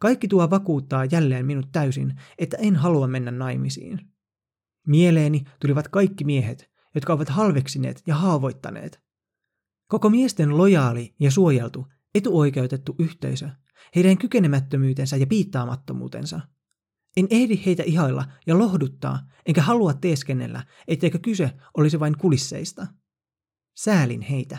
Kaikki 0.00 0.28
tuo 0.28 0.50
vakuuttaa 0.50 1.04
jälleen 1.04 1.46
minut 1.46 1.72
täysin, 1.72 2.20
että 2.38 2.56
en 2.56 2.76
halua 2.76 3.06
mennä 3.06 3.30
naimisiin. 3.30 4.00
Mieleeni 4.86 5.44
tulivat 5.60 5.88
kaikki 5.88 6.24
miehet, 6.24 6.70
jotka 6.94 7.12
ovat 7.12 7.28
halveksineet 7.28 8.02
ja 8.06 8.14
haavoittaneet. 8.14 9.03
Koko 9.94 10.10
miesten 10.10 10.58
lojaali 10.58 11.14
ja 11.20 11.30
suojeltu, 11.30 11.86
etuoikeutettu 12.14 12.94
yhteisö, 12.98 13.48
heidän 13.96 14.18
kykenemättömyytensä 14.18 15.16
ja 15.16 15.26
piittaamattomuutensa. 15.26 16.40
En 17.16 17.26
ehdi 17.30 17.62
heitä 17.66 17.82
ihailla 17.86 18.24
ja 18.46 18.58
lohduttaa, 18.58 19.28
enkä 19.46 19.62
halua 19.62 19.94
teeskennellä, 19.94 20.64
etteikö 20.88 21.18
kyse 21.18 21.52
olisi 21.76 22.00
vain 22.00 22.18
kulisseista. 22.18 22.86
Säälin 23.76 24.20
heitä. 24.20 24.58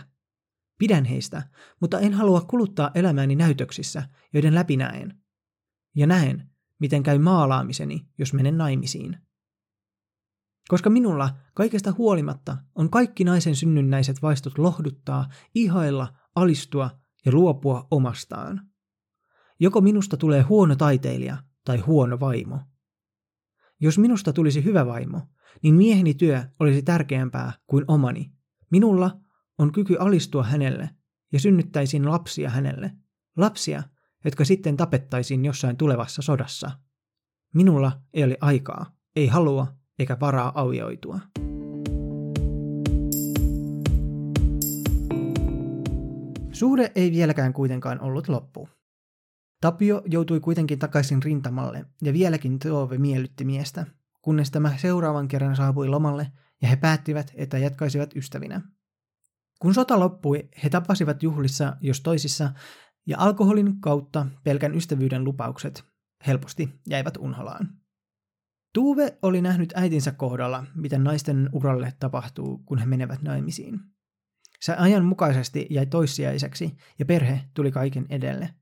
Pidän 0.80 1.06
heistä, 1.06 1.50
mutta 1.82 2.00
en 2.00 2.14
halua 2.14 2.42
kuluttaa 2.42 2.92
elämääni 2.94 3.36
näytöksissä, 3.36 4.10
joiden 4.34 4.56
läpi 4.56 4.78
näen. 4.78 5.20
Ja 5.96 6.08
näen, 6.08 6.50
miten 6.80 7.04
käy 7.04 7.18
maalaamiseni, 7.18 8.08
jos 8.18 8.34
menen 8.34 8.58
naimisiin. 8.58 9.18
Koska 10.68 10.90
minulla 10.90 11.36
kaikesta 11.54 11.92
huolimatta 11.98 12.58
on 12.76 12.90
kaikki 12.90 13.24
naisen 13.24 13.56
synnynnäiset 13.56 14.22
vaistot 14.22 14.58
lohduttaa, 14.58 15.30
ihailla, 15.56 16.14
alistua 16.36 16.90
ja 17.26 17.32
luopua 17.32 17.88
omastaan. 17.92 18.62
Joko 19.60 19.82
minusta 19.82 20.18
tulee 20.18 20.42
huono 20.42 20.76
taiteilija 20.76 21.38
tai 21.66 21.78
huono 21.78 22.20
vaimo. 22.20 22.60
Jos 23.80 23.98
minusta 23.98 24.34
tulisi 24.34 24.64
hyvä 24.64 24.86
vaimo, 24.86 25.22
niin 25.64 25.76
mieheni 25.76 26.14
työ 26.14 26.44
olisi 26.60 26.82
tärkeämpää 26.82 27.54
kuin 27.68 27.86
omani. 27.88 28.32
Minulla 28.72 29.20
on 29.58 29.72
kyky 29.72 29.98
alistua 30.00 30.44
hänelle 30.44 30.90
ja 31.34 31.40
synnyttäisiin 31.40 32.10
lapsia 32.10 32.50
hänelle. 32.50 32.92
Lapsia, 33.38 33.84
jotka 34.26 34.46
sitten 34.46 34.78
tapettaisiin 34.78 35.46
jossain 35.46 35.78
tulevassa 35.78 36.22
sodassa. 36.22 36.72
Minulla 37.54 38.02
ei 38.14 38.24
ole 38.24 38.38
aikaa, 38.42 38.96
ei 39.16 39.28
halua 39.28 39.68
eikä 40.00 40.18
varaa 40.20 40.52
aujoutua. 40.56 41.20
Suhde 46.52 46.92
ei 46.96 47.12
vieläkään 47.12 47.54
kuitenkaan 47.54 48.02
ollut 48.02 48.28
loppu. 48.28 48.70
Tapio 49.62 50.02
joutui 50.06 50.40
kuitenkin 50.40 50.80
takaisin 50.80 51.24
rintamalle 51.24 51.86
ja 52.04 52.14
vieläkin 52.14 52.60
Tove 52.60 52.98
miellytti 52.98 53.46
miestä, 53.46 53.86
kunnes 54.22 54.52
tämä 54.52 54.78
seuraavan 54.78 55.28
kerran 55.28 55.56
saapui 55.56 55.88
lomalle 55.88 56.32
ja 56.62 56.68
he 56.68 56.76
päättivät, 56.76 57.32
että 57.36 57.58
jatkaisivat 57.58 58.16
ystävinä. 58.16 58.62
Kun 59.60 59.74
sota 59.74 60.00
loppui, 60.00 60.50
he 60.64 60.70
tapasivat 60.70 61.24
juhlissa 61.24 61.78
jos 61.82 62.02
toisissa 62.02 62.52
ja 63.08 63.18
alkoholin 63.20 63.82
kautta 63.82 64.26
pelkän 64.44 64.76
ystävyyden 64.76 65.24
lupaukset 65.24 65.84
helposti 66.28 66.70
jäivät 66.90 67.18
unholaan. 67.18 67.85
Tuve 68.76 69.18
oli 69.22 69.42
nähnyt 69.42 69.74
äitinsä 69.76 70.12
kohdalla, 70.12 70.66
miten 70.76 71.04
naisten 71.04 71.50
uralle 71.52 71.94
tapahtuu, 72.00 72.58
kun 72.58 72.78
he 72.78 72.86
menevät 72.86 73.22
naimisiin. 73.22 73.80
Se 74.60 74.76
ajan 74.76 75.06
mukaisesti 75.06 75.68
jäi 75.70 75.86
toissijaiseksi 75.86 76.78
ja 77.00 77.06
perhe 77.06 77.42
tuli 77.54 77.72
kaiken 77.72 78.06
edelle. 78.10 78.54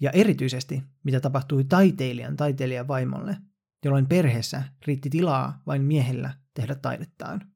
Ja 0.00 0.10
erityisesti, 0.10 0.82
mitä 1.04 1.20
tapahtui 1.20 1.64
taiteilijan 1.64 2.36
taiteilijan 2.36 2.88
vaimolle, 2.88 3.36
jolloin 3.84 4.06
perheessä 4.06 4.62
riitti 4.86 5.10
tilaa 5.10 5.62
vain 5.66 5.82
miehellä 5.82 6.34
tehdä 6.54 6.74
taidettaan. 6.74 7.52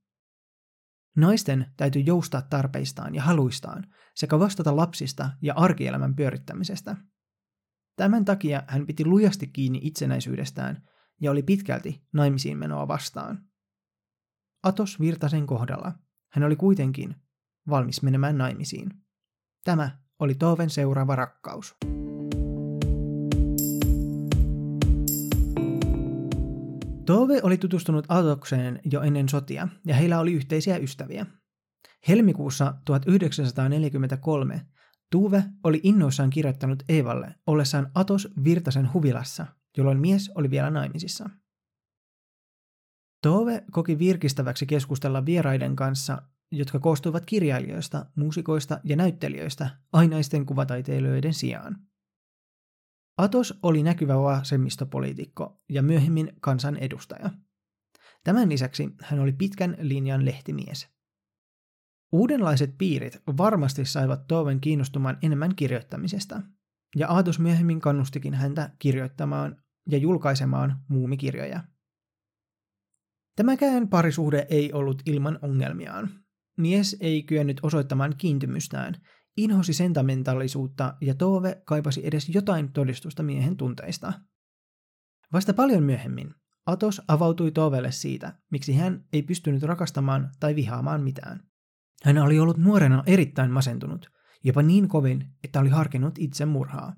Naisten 1.17 1.67
täytyy 1.77 2.03
joustaa 2.03 2.43
tarpeistaan 2.43 3.15
ja 3.15 3.23
haluistaan 3.23 3.87
sekä 4.15 4.39
vastata 4.39 4.77
lapsista 4.77 5.31
ja 5.43 5.55
arkielämän 5.55 6.17
pyörittämisestä. 6.17 6.97
Tämän 7.97 8.25
takia 8.25 8.63
hän 8.67 8.87
piti 8.87 9.05
lujasti 9.05 9.47
kiinni 9.47 9.81
itsenäisyydestään 9.83 10.94
ja 11.21 11.31
oli 11.31 11.43
pitkälti 11.43 12.03
naimisiin 12.13 12.59
menoa 12.59 12.89
vastaan. 12.89 13.45
Atos 14.63 15.01
Virtasen 15.01 15.47
kohdalla 15.47 15.93
hän 16.33 16.45
oli 16.45 16.57
kuitenkin 16.57 17.15
valmis 17.69 18.03
menemään 18.03 18.39
naimisiin. 18.39 18.91
Tämä 19.65 19.99
oli 20.19 20.35
Toven 20.35 20.71
seuraava 20.71 21.17
rakkaus. 21.17 21.75
Tove 27.07 27.41
oli 27.43 27.59
tutustunut 27.59 28.07
Atokseen 28.09 28.81
jo 28.91 29.03
ennen 29.03 29.29
sotia 29.29 29.69
ja 29.87 29.95
heillä 29.95 30.21
oli 30.21 30.33
yhteisiä 30.33 30.77
ystäviä. 30.77 31.27
Helmikuussa 32.09 32.75
1943 32.85 34.67
Tuve 35.11 35.45
oli 35.65 35.81
innoissaan 35.83 36.31
kirjoittanut 36.31 36.83
Eevalle 36.89 37.35
ollessaan 37.47 37.91
Atos 37.95 38.29
Virtasen 38.45 38.93
huvilassa, 38.93 39.47
jolloin 39.77 40.01
mies 40.01 40.31
oli 40.35 40.51
vielä 40.51 40.71
naimisissa. 40.71 41.31
Tove 43.23 43.65
koki 43.73 43.99
virkistäväksi 43.99 44.67
keskustella 44.67 45.27
vieraiden 45.27 45.77
kanssa, 45.77 46.23
jotka 46.53 46.79
koostuivat 46.79 47.27
kirjailijoista, 47.27 48.07
muusikoista 48.17 48.81
ja 48.85 48.97
näyttelijöistä 48.97 49.79
ainaisten 49.93 50.47
kuvataiteilijoiden 50.47 51.35
sijaan. 51.35 51.79
Atos 53.19 53.59
oli 53.63 53.83
näkyvä 53.83 54.19
vasemmistopoliitikko 54.19 55.63
ja 55.69 55.83
myöhemmin 55.83 56.33
kansan 56.41 56.77
edustaja. 56.77 57.31
Tämän 58.25 58.49
lisäksi 58.49 58.91
hän 59.03 59.21
oli 59.21 59.33
pitkän 59.33 59.77
linjan 59.81 60.25
lehtimies. 60.25 60.89
Uudenlaiset 62.13 62.79
piirit 62.79 63.23
varmasti 63.37 63.85
saivat 63.85 64.27
Toven 64.27 64.61
kiinnostumaan 64.61 65.19
enemmän 65.23 65.55
kirjoittamisesta, 65.57 66.43
ja 66.97 67.09
Aatos 67.09 67.39
myöhemmin 67.39 67.81
kannustikin 67.81 68.35
häntä 68.35 68.71
kirjoittamaan 68.79 69.64
ja 69.89 69.99
julkaisemaan 69.99 70.85
muumikirjoja. 70.89 71.65
Tämäkään 73.37 73.89
parisuhde 73.89 74.47
ei 74.51 74.73
ollut 74.73 75.03
ilman 75.07 75.39
ongelmiaan. 75.43 76.11
Mies 76.57 76.97
ei 77.01 77.23
kyennyt 77.23 77.61
osoittamaan 77.63 78.15
kiintymystään, 78.19 78.95
inhosi 79.37 79.73
sentimentaalisuutta 79.73 80.95
ja 81.01 81.15
Tove 81.15 81.63
kaipasi 81.65 82.07
edes 82.07 82.29
jotain 82.29 82.73
todistusta 82.73 83.23
miehen 83.23 83.57
tunteista. 83.57 84.13
Vasta 85.33 85.55
paljon 85.55 85.83
myöhemmin 85.83 86.35
Atos 86.67 87.03
avautui 87.09 87.51
Tovelle 87.51 87.93
siitä, 87.93 88.39
miksi 88.51 88.73
hän 88.73 89.05
ei 89.13 89.23
pystynyt 89.23 89.63
rakastamaan 89.63 90.31
tai 90.41 90.55
vihaamaan 90.55 91.03
mitään. 91.03 91.41
Hän 92.05 92.19
oli 92.19 92.39
ollut 92.39 92.57
nuorena 92.57 93.03
erittäin 93.07 93.51
masentunut, 93.51 94.11
jopa 94.45 94.63
niin 94.63 94.89
kovin, 94.89 95.25
että 95.45 95.61
oli 95.61 95.69
harkinnut 95.69 96.19
itsemurhaa. 96.19 96.97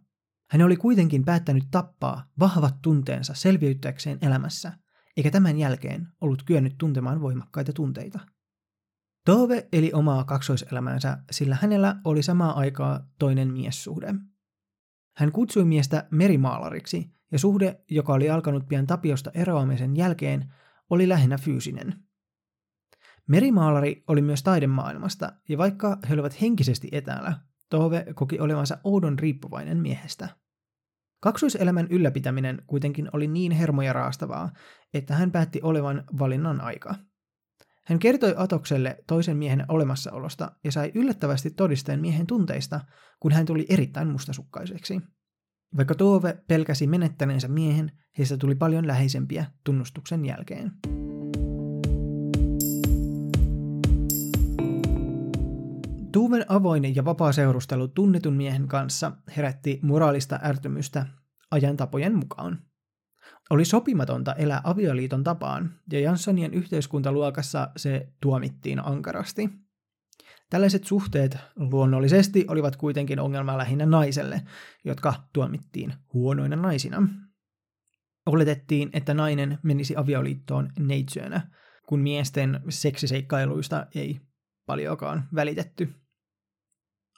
Hän 0.50 0.62
oli 0.62 0.76
kuitenkin 0.76 1.24
päättänyt 1.24 1.64
tappaa 1.70 2.30
vahvat 2.38 2.74
tunteensa 2.82 3.34
selviytyäkseen 3.34 4.18
elämässä, 4.22 4.72
eikä 5.16 5.30
tämän 5.30 5.58
jälkeen 5.58 6.08
ollut 6.20 6.42
kyennyt 6.42 6.74
tuntemaan 6.78 7.20
voimakkaita 7.20 7.72
tunteita. 7.72 8.18
Tove 9.24 9.68
eli 9.72 9.92
omaa 9.92 10.24
kaksoiselämäänsä, 10.24 11.18
sillä 11.30 11.56
hänellä 11.60 11.96
oli 12.04 12.22
samaa 12.22 12.52
aikaa 12.52 13.00
toinen 13.18 13.52
miessuhde. 13.52 14.14
Hän 15.16 15.32
kutsui 15.32 15.64
miestä 15.64 16.08
merimaalariksi, 16.10 17.10
ja 17.32 17.38
suhde, 17.38 17.80
joka 17.90 18.12
oli 18.12 18.30
alkanut 18.30 18.68
pian 18.68 18.86
Tapiosta 18.86 19.30
eroamisen 19.34 19.96
jälkeen, 19.96 20.54
oli 20.90 21.08
lähinnä 21.08 21.38
fyysinen– 21.38 21.94
Merimaalari 23.26 24.04
oli 24.06 24.22
myös 24.22 24.42
taidemaailmasta, 24.42 25.32
ja 25.48 25.58
vaikka 25.58 25.98
he 26.08 26.14
olivat 26.14 26.40
henkisesti 26.40 26.88
etäällä, 26.92 27.40
Tove 27.70 28.06
koki 28.14 28.40
olevansa 28.40 28.78
oudon 28.84 29.18
riippuvainen 29.18 29.78
miehestä. 29.78 30.28
Kaksoiselämän 31.20 31.86
ylläpitäminen 31.90 32.62
kuitenkin 32.66 33.08
oli 33.12 33.26
niin 33.26 33.52
hermoja 33.52 33.92
raastavaa, 33.92 34.50
että 34.94 35.14
hän 35.14 35.32
päätti 35.32 35.60
olevan 35.62 36.04
valinnan 36.18 36.60
aika. 36.60 36.94
Hän 37.86 37.98
kertoi 37.98 38.34
Atokselle 38.36 39.04
toisen 39.06 39.36
miehen 39.36 39.64
olemassaolosta 39.68 40.52
ja 40.64 40.72
sai 40.72 40.92
yllättävästi 40.94 41.50
todisteen 41.50 42.00
miehen 42.00 42.26
tunteista, 42.26 42.80
kun 43.20 43.32
hän 43.32 43.46
tuli 43.46 43.66
erittäin 43.68 44.08
mustasukkaiseksi. 44.08 45.00
Vaikka 45.76 45.94
Tove 45.94 46.42
pelkäsi 46.48 46.86
menettäneensä 46.86 47.48
miehen, 47.48 47.92
heistä 48.18 48.36
tuli 48.36 48.54
paljon 48.54 48.86
läheisempiä 48.86 49.44
tunnustuksen 49.64 50.24
jälkeen. 50.24 50.72
Tuven 56.16 56.44
avoin 56.48 56.94
ja 56.94 57.04
vapaa 57.04 57.32
seurustelu 57.32 57.88
tunnetun 57.88 58.34
miehen 58.34 58.68
kanssa 58.68 59.12
herätti 59.36 59.80
moraalista 59.82 60.40
ärtymystä 60.44 61.06
ajan 61.50 61.76
tapojen 61.76 62.16
mukaan. 62.18 62.62
Oli 63.50 63.64
sopimatonta 63.64 64.34
elää 64.34 64.60
avioliiton 64.64 65.24
tapaan, 65.24 65.74
ja 65.92 66.00
Janssonien 66.00 66.54
yhteiskuntaluokassa 66.54 67.70
se 67.76 68.12
tuomittiin 68.20 68.86
ankarasti. 68.86 69.50
Tällaiset 70.50 70.84
suhteet 70.84 71.38
luonnollisesti 71.56 72.44
olivat 72.48 72.76
kuitenkin 72.76 73.20
ongelma 73.20 73.58
lähinnä 73.58 73.86
naiselle, 73.86 74.42
jotka 74.84 75.14
tuomittiin 75.32 75.94
huonoina 76.12 76.56
naisina. 76.56 77.08
Oletettiin, 78.26 78.90
että 78.92 79.14
nainen 79.14 79.58
menisi 79.62 79.96
avioliittoon 79.96 80.70
neitsyönä, 80.78 81.50
kun 81.88 82.00
miesten 82.00 82.60
seksiseikkailuista 82.68 83.86
ei 83.94 84.20
paljoakaan 84.66 85.28
välitetty. 85.34 86.05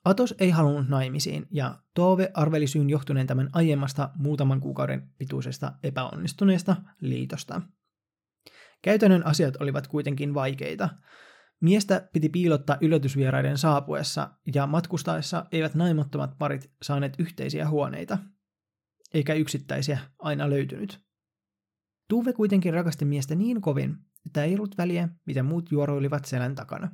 Atos 0.05 0.35
ei 0.39 0.51
halunnut 0.51 0.89
naimisiin, 0.89 1.47
ja 1.51 1.79
Tove 1.95 2.31
arveli 2.35 2.67
syyn 2.67 2.91
johtuneen 2.91 3.27
tämän 3.27 3.51
aiemmasta 3.53 4.11
muutaman 4.15 4.61
kuukauden 4.61 5.11
pituisesta 5.19 5.73
epäonnistuneesta 5.83 6.77
liitosta. 7.01 7.63
Käytännön 8.83 9.27
asiat 9.27 9.57
olivat 9.57 9.87
kuitenkin 9.87 10.35
vaikeita. 10.35 10.89
Miestä 11.61 12.09
piti 12.13 12.29
piilottaa 12.29 12.77
yllätysvieraiden 12.81 13.59
saapuessa, 13.59 14.31
ja 14.55 14.67
matkustaessa 14.67 15.47
eivät 15.53 15.75
naimattomat 15.75 16.39
parit 16.39 16.71
saaneet 16.83 17.15
yhteisiä 17.19 17.69
huoneita. 17.69 18.19
Eikä 19.15 19.35
yksittäisiä 19.35 19.99
aina 20.19 20.51
löytynyt. 20.51 21.01
Tuve 22.09 22.33
kuitenkin 22.33 22.75
rakasti 22.75 23.05
miestä 23.05 23.35
niin 23.35 23.61
kovin, 23.61 23.97
että 24.27 24.45
ei 24.45 24.55
ollut 24.55 24.79
väliä, 24.79 25.09
mitä 25.27 25.43
muut 25.43 25.71
juoroilivat 25.71 26.25
selän 26.25 26.55
takana. 26.55 26.91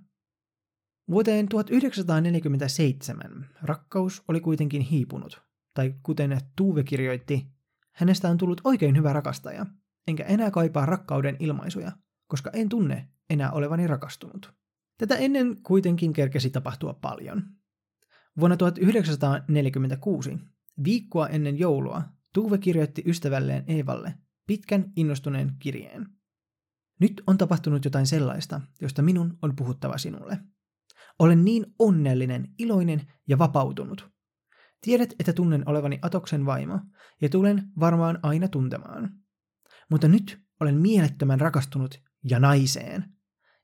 Vuoteen 1.11 1.49
1947 1.49 3.47
rakkaus 3.63 4.23
oli 4.29 4.41
kuitenkin 4.41 4.83
hiipunut, 4.83 5.43
tai 5.75 5.95
kuten 6.03 6.41
Tuve 6.57 6.85
kirjoitti, 6.85 7.47
hänestä 7.93 8.29
on 8.29 8.39
tullut 8.39 8.61
oikein 8.65 8.97
hyvä 8.97 9.13
rakastaja, 9.13 9.67
enkä 10.09 10.25
enää 10.25 10.51
kaipaa 10.51 10.87
rakkauden 10.87 11.37
ilmaisuja, 11.41 11.93
koska 12.27 12.51
en 12.51 12.69
tunne 12.69 13.09
enää 13.31 13.53
olevani 13.53 13.87
rakastunut. 13.87 14.55
Tätä 14.99 15.17
ennen 15.17 15.63
kuitenkin 15.63 16.13
kerkesi 16.13 16.51
tapahtua 16.51 16.95
paljon. 16.95 17.43
Vuonna 18.41 18.57
1946, 18.57 20.39
viikkoa 20.85 21.29
ennen 21.29 21.59
joulua, 21.59 22.03
Tuve 22.33 22.59
kirjoitti 22.59 23.03
ystävälleen 23.07 23.65
Eevalle 23.67 24.15
pitkän 24.47 24.93
innostuneen 24.97 25.57
kirjeen. 25.59 26.07
Nyt 27.01 27.23
on 27.27 27.39
tapahtunut 27.39 27.85
jotain 27.85 28.07
sellaista, 28.07 28.61
josta 28.81 29.03
minun 29.03 29.39
on 29.43 29.57
puhuttava 29.57 29.99
sinulle– 29.99 30.39
olen 31.19 31.45
niin 31.45 31.67
onnellinen, 31.79 32.55
iloinen 32.59 33.03
ja 33.29 33.39
vapautunut. 33.39 34.11
Tiedät, 34.81 35.15
että 35.19 35.33
tunnen 35.33 35.69
olevani 35.69 35.99
Atoksen 36.03 36.47
vaimo, 36.47 36.81
ja 37.23 37.29
tulen 37.29 37.63
varmaan 37.81 38.19
aina 38.23 38.49
tuntemaan. 38.49 39.11
Mutta 39.91 40.09
nyt 40.09 40.45
olen 40.61 40.75
mielettömän 40.75 41.41
rakastunut 41.41 42.01
ja 42.25 42.41
naiseen. 42.41 43.05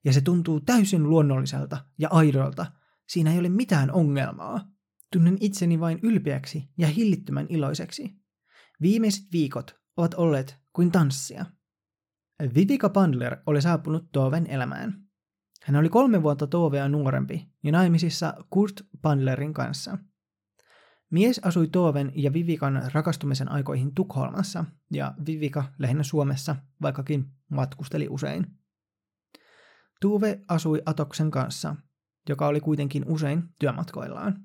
Ja 0.05 0.13
se 0.13 0.21
tuntuu 0.21 0.61
täysin 0.61 1.03
luonnolliselta 1.03 1.85
ja 1.99 2.09
aidolta. 2.11 2.67
Siinä 3.09 3.33
ei 3.33 3.39
ole 3.39 3.49
mitään 3.49 3.93
ongelmaa. 3.93 4.61
Tunnen 5.13 5.37
itseni 5.41 5.81
vain 5.81 5.99
ylpeäksi 6.03 6.69
ja 6.79 6.87
hillittömän 6.87 7.47
iloiseksi. 7.49 8.17
Viimeiset 8.81 9.25
viikot 9.33 9.81
ovat 9.97 10.15
olleet 10.15 10.57
kuin 10.73 10.93
tanssia. 10.93 11.47
Vivika 12.55 12.89
Pandler 12.89 13.37
oli 13.47 13.63
saapunut 13.63 14.13
Toven 14.13 14.47
elämään. 14.47 15.10
Hän 15.65 15.77
oli 15.77 15.89
kolme 15.89 16.23
vuotta 16.23 16.47
Tovea 16.47 16.89
nuorempi 16.89 17.49
ja 17.63 17.73
naimisissa 17.73 18.35
Kurt 18.51 18.83
Pandlerin 19.03 19.55
kanssa. 19.55 19.99
Mies 21.11 21.41
asui 21.45 21.69
Toven 21.69 22.13
ja 22.15 22.33
Vivikan 22.33 22.83
rakastumisen 22.93 23.51
aikoihin 23.51 23.95
Tukholmassa 23.95 24.65
ja 24.93 25.15
Vivika 25.27 25.65
lähinnä 25.79 26.03
Suomessa, 26.03 26.57
vaikkakin 26.83 27.27
matkusteli 27.49 28.09
usein. 28.11 28.47
Tuve 30.01 30.41
asui 30.49 30.83
Atoksen 30.87 31.31
kanssa, 31.31 31.77
joka 32.29 32.47
oli 32.47 32.61
kuitenkin 32.61 33.05
usein 33.07 33.43
työmatkoillaan. 33.59 34.45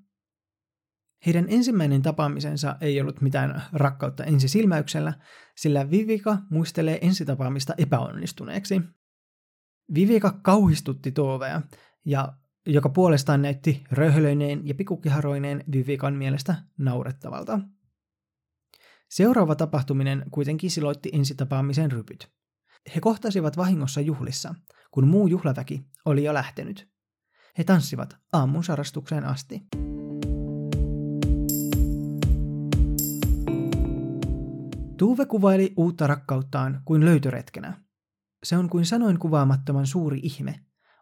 Heidän 1.26 1.46
ensimmäinen 1.50 2.02
tapaamisensa 2.02 2.76
ei 2.82 3.02
ollut 3.02 3.22
mitään 3.22 3.62
rakkautta 3.74 4.24
ensisilmäyksellä, 4.24 5.14
sillä 5.56 5.92
Vivika 5.92 6.38
muistelee 6.50 7.00
ensitapaamista 7.02 7.74
epäonnistuneeksi 7.78 8.82
Vivika 9.94 10.40
kauhistutti 10.42 11.12
Tovea, 11.12 11.62
ja 12.06 12.34
joka 12.66 12.90
puolestaan 12.90 13.42
näytti 13.42 13.84
röhölöineen 13.92 14.68
ja 14.68 14.76
pikukkiharoineen 14.76 15.64
Vivikan 15.72 16.14
mielestä 16.14 16.56
naurettavalta. 16.78 17.60
Seuraava 19.10 19.56
tapahtuminen 19.56 20.26
kuitenkin 20.32 20.72
siloitti 20.72 21.10
ensitapaamisen 21.14 21.92
rypyt. 21.92 22.32
He 22.96 23.02
kohtasivat 23.02 23.58
vahingossa 23.58 24.02
juhlissa, 24.02 24.56
kun 24.92 25.08
muu 25.08 25.28
juhlaväki 25.28 25.86
oli 26.06 26.24
jo 26.24 26.34
lähtenyt. 26.34 26.90
He 27.58 27.64
tanssivat 27.64 28.18
aamun 28.34 28.64
sarastukseen 28.64 29.26
asti. 29.26 29.62
Tuve 34.98 35.26
kuvaili 35.26 35.74
uutta 35.78 36.08
rakkauttaan 36.08 36.82
kuin 36.86 37.06
löytöretkenä– 37.06 37.78
se 38.46 38.58
on 38.58 38.70
kuin 38.70 38.86
sanoin 38.86 39.20
kuvaamattoman 39.20 39.88
suuri 39.88 40.20
ihme. 40.24 40.60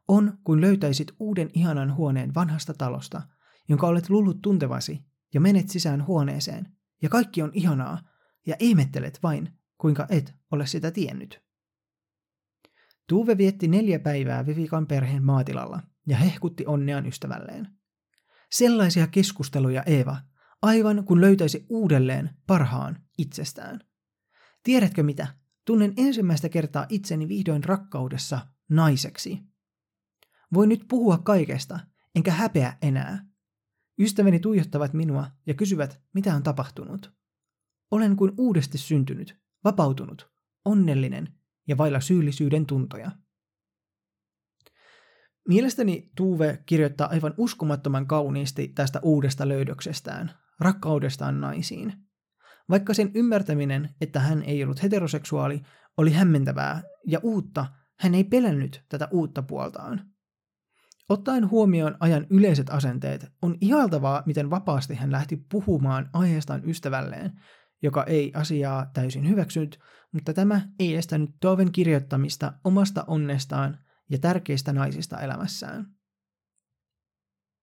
On 0.07 0.37
kuin 0.43 0.61
löytäisit 0.61 1.13
uuden 1.19 1.49
ihanan 1.53 1.95
huoneen 1.95 2.33
vanhasta 2.33 2.73
talosta, 2.73 3.21
jonka 3.69 3.87
olet 3.87 4.09
luullut 4.09 4.41
tuntevasi, 4.41 5.05
ja 5.33 5.41
menet 5.41 5.69
sisään 5.69 6.07
huoneeseen, 6.07 6.67
ja 7.01 7.09
kaikki 7.09 7.41
on 7.41 7.51
ihanaa, 7.53 8.01
ja 8.45 8.55
ihmettelet 8.59 9.19
vain, 9.23 9.49
kuinka 9.77 10.07
et 10.09 10.35
ole 10.51 10.67
sitä 10.67 10.91
tiennyt. 10.91 11.43
Tuve 13.07 13.37
vietti 13.37 13.67
neljä 13.67 13.99
päivää 13.99 14.45
Vivikan 14.45 14.87
perheen 14.87 15.23
maatilalla 15.23 15.81
ja 16.07 16.17
hehkutti 16.17 16.65
onneaan 16.65 17.05
ystävälleen. 17.05 17.67
Sellaisia 18.51 19.07
keskusteluja 19.07 19.83
Eeva, 19.83 20.17
aivan 20.61 21.05
kun 21.05 21.21
löytäisi 21.21 21.65
uudelleen 21.69 22.29
parhaan 22.47 23.03
itsestään. 23.17 23.79
Tiedätkö 24.63 25.03
mitä? 25.03 25.42
Tunnen 25.65 25.93
ensimmäistä 25.97 26.49
kertaa 26.49 26.85
itseni 26.89 27.27
vihdoin 27.27 27.63
rakkaudessa 27.63 28.39
naiseksi. 28.69 29.39
Voin 30.53 30.69
nyt 30.69 30.85
puhua 30.89 31.17
kaikesta, 31.17 31.79
enkä 32.15 32.31
häpeä 32.31 32.77
enää. 32.81 33.25
Ystäväni 33.99 34.39
tuijottavat 34.39 34.93
minua 34.93 35.27
ja 35.45 35.53
kysyvät, 35.53 36.01
mitä 36.13 36.35
on 36.35 36.43
tapahtunut. 36.43 37.13
Olen 37.91 38.15
kuin 38.15 38.31
uudesti 38.37 38.77
syntynyt, 38.77 39.41
vapautunut, 39.63 40.31
onnellinen 40.65 41.29
ja 41.67 41.77
vailla 41.77 41.99
syyllisyyden 41.99 42.65
tuntoja. 42.65 43.11
Mielestäni 45.47 46.11
Tuve 46.15 46.63
kirjoittaa 46.65 47.07
aivan 47.07 47.33
uskomattoman 47.37 48.07
kauniisti 48.07 48.67
tästä 48.67 48.99
uudesta 49.03 49.47
löydöksestään, 49.47 50.31
rakkaudestaan 50.59 51.41
naisiin. 51.41 51.93
Vaikka 52.69 52.93
sen 52.93 53.11
ymmärtäminen, 53.15 53.89
että 54.01 54.19
hän 54.19 54.43
ei 54.43 54.63
ollut 54.63 54.83
heteroseksuaali, 54.83 55.61
oli 55.97 56.11
hämmentävää 56.11 56.81
ja 57.07 57.19
uutta, 57.23 57.65
hän 57.99 58.15
ei 58.15 58.23
pelännyt 58.23 58.83
tätä 58.89 59.07
uutta 59.11 59.41
puoltaan. 59.41 60.13
Ottaen 61.09 61.49
huomioon 61.49 61.97
ajan 61.99 62.27
yleiset 62.29 62.69
asenteet, 62.69 63.31
on 63.41 63.57
ihaltavaa, 63.61 64.23
miten 64.25 64.49
vapaasti 64.49 64.95
hän 64.95 65.11
lähti 65.11 65.45
puhumaan 65.51 66.09
aiheestaan 66.13 66.69
ystävälleen, 66.69 67.31
joka 67.81 68.03
ei 68.03 68.31
asiaa 68.35 68.85
täysin 68.93 69.29
hyväksynyt, 69.29 69.79
mutta 70.11 70.33
tämä 70.33 70.61
ei 70.79 70.95
estänyt 70.95 71.29
Toven 71.39 71.71
kirjoittamista 71.71 72.53
omasta 72.63 73.03
onnestaan 73.07 73.77
ja 74.09 74.19
tärkeistä 74.19 74.73
naisista 74.73 75.19
elämässään. 75.19 75.85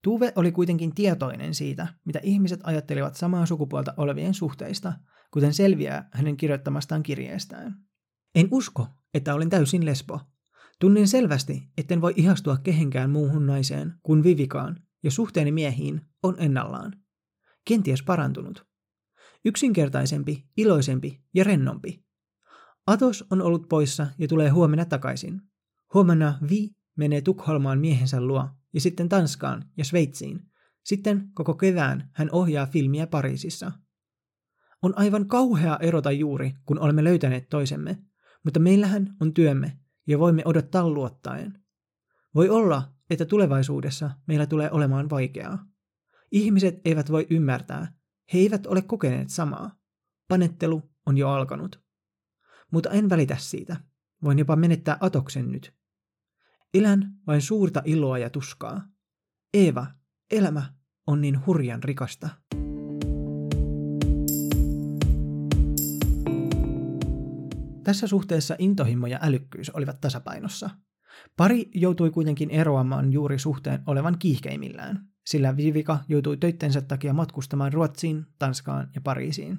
Tuve 0.02 0.32
oli 0.36 0.52
kuitenkin 0.52 0.94
tietoinen 0.94 1.54
siitä, 1.54 1.86
mitä 2.04 2.20
ihmiset 2.22 2.60
ajattelivat 2.62 3.14
samaa 3.14 3.46
sukupuolta 3.46 3.94
olevien 3.96 4.34
suhteista, 4.34 4.92
kuten 5.30 5.54
selviää 5.54 6.08
hänen 6.12 6.36
kirjoittamastaan 6.36 7.02
kirjeestään. 7.02 7.76
En 8.34 8.48
usko, 8.50 8.86
että 9.14 9.34
olin 9.34 9.50
täysin 9.50 9.86
lesbo. 9.86 10.20
Tunnin 10.80 11.08
selvästi, 11.08 11.68
etten 11.78 12.00
voi 12.00 12.12
ihastua 12.16 12.56
kehenkään 12.56 13.10
muuhun 13.10 13.46
naiseen 13.46 13.94
kuin 14.02 14.22
Vivikaan, 14.22 14.82
ja 15.02 15.10
suhteeni 15.10 15.52
miehiin 15.52 16.00
on 16.22 16.34
ennallaan. 16.38 16.92
Kenties 17.64 18.02
parantunut. 18.02 18.66
Yksinkertaisempi, 19.44 20.46
iloisempi 20.56 21.20
ja 21.34 21.44
rennompi. 21.44 22.04
Atos 22.86 23.24
on 23.30 23.42
ollut 23.42 23.68
poissa 23.68 24.06
ja 24.18 24.28
tulee 24.28 24.48
huomenna 24.48 24.84
takaisin. 24.84 25.40
Huomenna 25.94 26.38
Vi 26.50 26.70
menee 26.96 27.20
Tukholmaan 27.20 27.80
miehensä 27.80 28.20
luo 28.20 28.48
ja 28.72 28.80
sitten 28.80 29.08
Tanskaan 29.08 29.64
ja 29.76 29.84
Sveitsiin. 29.84 30.40
Sitten 30.84 31.30
koko 31.34 31.54
kevään 31.54 32.10
hän 32.12 32.28
ohjaa 32.32 32.66
filmiä 32.66 33.06
Pariisissa. 33.06 33.72
On 34.82 34.98
aivan 34.98 35.28
kauhea 35.28 35.78
erota 35.82 36.12
juuri, 36.12 36.54
kun 36.66 36.78
olemme 36.78 37.04
löytäneet 37.04 37.48
toisemme, 37.48 37.98
mutta 38.44 38.60
meillähän 38.60 39.16
on 39.20 39.34
työmme 39.34 39.78
ja 40.06 40.18
voimme 40.18 40.42
odottaa 40.44 40.88
luottaen. 40.88 41.64
Voi 42.34 42.48
olla, 42.48 42.92
että 43.10 43.24
tulevaisuudessa 43.24 44.10
meillä 44.26 44.46
tulee 44.46 44.70
olemaan 44.70 45.10
vaikeaa. 45.10 45.66
Ihmiset 46.30 46.80
eivät 46.84 47.10
voi 47.10 47.26
ymmärtää, 47.30 47.92
he 48.32 48.38
eivät 48.38 48.66
ole 48.66 48.82
kokeneet 48.82 49.30
samaa. 49.30 49.78
Panettelu 50.28 50.82
on 51.06 51.18
jo 51.18 51.28
alkanut. 51.28 51.82
Mutta 52.70 52.90
en 52.90 53.10
välitä 53.10 53.36
siitä. 53.38 53.76
Voin 54.24 54.38
jopa 54.38 54.56
menettää 54.56 54.98
atoksen 55.00 55.50
nyt. 55.52 55.79
Elän 56.74 57.14
vain 57.26 57.42
suurta 57.42 57.82
iloa 57.84 58.18
ja 58.18 58.30
tuskaa. 58.30 58.82
Eeva, 59.54 59.86
elämä 60.30 60.72
on 61.06 61.20
niin 61.20 61.46
hurjan 61.46 61.82
rikasta. 61.82 62.28
Tässä 67.84 68.06
suhteessa 68.06 68.56
intohimo 68.58 69.06
ja 69.06 69.18
älykkyys 69.22 69.70
olivat 69.70 70.00
tasapainossa. 70.00 70.70
Pari 71.36 71.70
joutui 71.74 72.10
kuitenkin 72.10 72.50
eroamaan 72.50 73.12
juuri 73.12 73.38
suhteen 73.38 73.82
olevan 73.86 74.18
kiihkeimmillään, 74.18 75.08
sillä 75.26 75.56
Vivika 75.56 75.98
joutui 76.08 76.36
töittensä 76.36 76.80
takia 76.80 77.12
matkustamaan 77.12 77.72
Ruotsiin, 77.72 78.26
Tanskaan 78.38 78.90
ja 78.94 79.00
Pariisiin. 79.00 79.58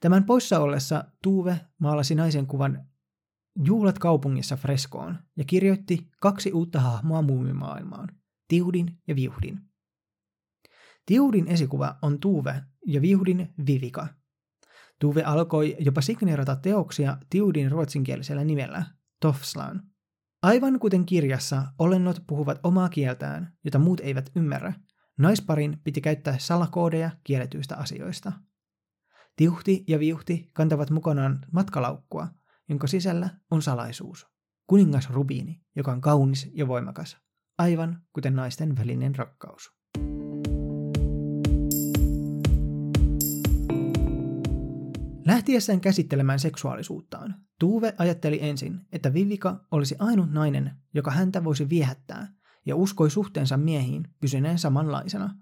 Tämän 0.00 0.24
poissa 0.24 0.58
ollessa 0.58 1.04
Tuve 1.22 1.60
maalasi 1.78 2.14
naisen 2.14 2.46
kuvan 2.46 2.91
Juulat 3.64 3.98
kaupungissa 3.98 4.56
freskoon 4.56 5.18
ja 5.36 5.44
kirjoitti 5.44 6.08
kaksi 6.20 6.52
uutta 6.52 6.80
hahmoa 6.80 7.22
muumimaailmaan, 7.22 8.08
Tiudin 8.48 8.98
ja 9.08 9.16
Viuhdin. 9.16 9.60
Tiudin 11.06 11.48
esikuva 11.48 11.98
on 12.02 12.20
Tuve 12.20 12.62
ja 12.86 13.02
Viuhdin 13.02 13.54
Vivika. 13.66 14.06
Tuve 14.98 15.22
alkoi 15.22 15.76
jopa 15.78 16.00
signeerata 16.00 16.56
teoksia 16.56 17.18
Tiudin 17.30 17.70
ruotsinkielisellä 17.70 18.44
nimellä, 18.44 18.84
Tofslan. 19.20 19.82
Aivan 20.42 20.78
kuten 20.78 21.06
kirjassa, 21.06 21.62
olennot 21.78 22.22
puhuvat 22.26 22.60
omaa 22.62 22.88
kieltään, 22.88 23.52
jota 23.64 23.78
muut 23.78 24.00
eivät 24.00 24.30
ymmärrä. 24.36 24.72
Naisparin 25.18 25.80
piti 25.84 26.00
käyttää 26.00 26.38
salakoodeja 26.38 27.10
kielletyistä 27.24 27.76
asioista. 27.76 28.32
Tiuhti 29.36 29.84
ja 29.88 29.98
viuhti 29.98 30.50
kantavat 30.52 30.90
mukanaan 30.90 31.38
matkalaukkua, 31.52 32.28
jonka 32.72 32.86
sisällä 32.86 33.30
on 33.50 33.62
salaisuus. 33.62 34.26
Kuningas 34.66 35.10
Rubiini, 35.10 35.60
joka 35.76 35.92
on 35.92 36.00
kaunis 36.00 36.50
ja 36.54 36.68
voimakas, 36.68 37.16
aivan 37.58 38.02
kuten 38.12 38.36
naisten 38.36 38.76
välinen 38.76 39.14
rakkaus. 39.14 39.72
Lähtiessään 45.26 45.80
käsittelemään 45.80 46.38
seksuaalisuuttaan, 46.38 47.34
Tuve 47.58 47.94
ajatteli 47.98 48.38
ensin, 48.42 48.80
että 48.92 49.14
Vivika 49.14 49.66
olisi 49.70 49.96
ainut 49.98 50.30
nainen, 50.30 50.70
joka 50.94 51.10
häntä 51.10 51.44
voisi 51.44 51.68
viehättää, 51.68 52.34
ja 52.66 52.76
uskoi 52.76 53.10
suhteensa 53.10 53.56
miehiin 53.56 54.08
pysyneen 54.20 54.58
samanlaisena. 54.58 55.36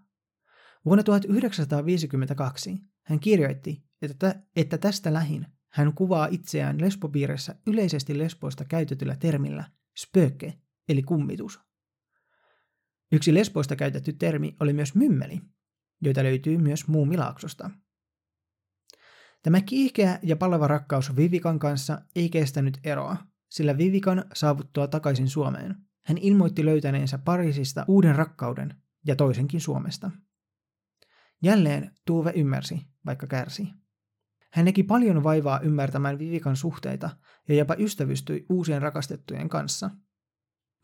Vuonna 0.84 1.02
1952 1.02 2.78
hän 3.02 3.20
kirjoitti, 3.20 3.84
että, 4.02 4.42
että 4.56 4.78
tästä 4.78 5.12
lähin 5.12 5.46
hän 5.70 5.94
kuvaa 5.94 6.26
itseään 6.26 6.80
lesbopiirissä 6.80 7.54
yleisesti 7.66 8.18
lesboista 8.18 8.64
käytetyllä 8.64 9.16
termillä 9.16 9.64
spöke, 9.96 10.59
eli 10.88 11.02
kummitus. 11.02 11.61
Yksi 13.12 13.35
lesboista 13.35 13.76
käytetty 13.76 14.12
termi 14.12 14.56
oli 14.61 14.72
myös 14.72 14.94
mymmeli, 14.94 15.40
joita 16.02 16.22
löytyy 16.22 16.59
myös 16.59 16.88
Muumilaaksosta. 16.88 17.70
Tämä 19.42 19.61
kiihkeä 19.61 20.18
ja 20.22 20.37
palava 20.37 20.66
rakkaus 20.66 21.16
Vivikan 21.16 21.59
kanssa 21.59 22.02
ei 22.16 22.30
kestänyt 22.30 22.78
eroa, 22.85 23.16
sillä 23.48 23.78
Vivikan 23.78 24.24
saavuttua 24.35 24.87
takaisin 24.87 25.28
Suomeen. 25.28 25.76
Hän 26.04 26.18
ilmoitti 26.18 26.64
löytäneensä 26.64 27.18
Pariisista 27.18 27.85
uuden 27.88 28.16
rakkauden 28.16 28.74
ja 29.06 29.16
toisenkin 29.16 29.61
Suomesta. 29.61 30.11
Jälleen 31.42 31.94
Tuve 32.06 32.33
ymmärsi, 32.37 32.80
vaikka 33.06 33.26
kärsi. 33.26 33.68
Hän 34.52 34.64
näki 34.64 34.82
paljon 34.82 35.24
vaivaa 35.24 35.60
ymmärtämään 35.60 36.18
Vivikan 36.18 36.56
suhteita 36.56 37.10
ja 37.48 37.54
jopa 37.54 37.74
ystävystyi 37.78 38.46
uusien 38.48 38.82
rakastettujen 38.82 39.48
kanssa. 39.48 39.90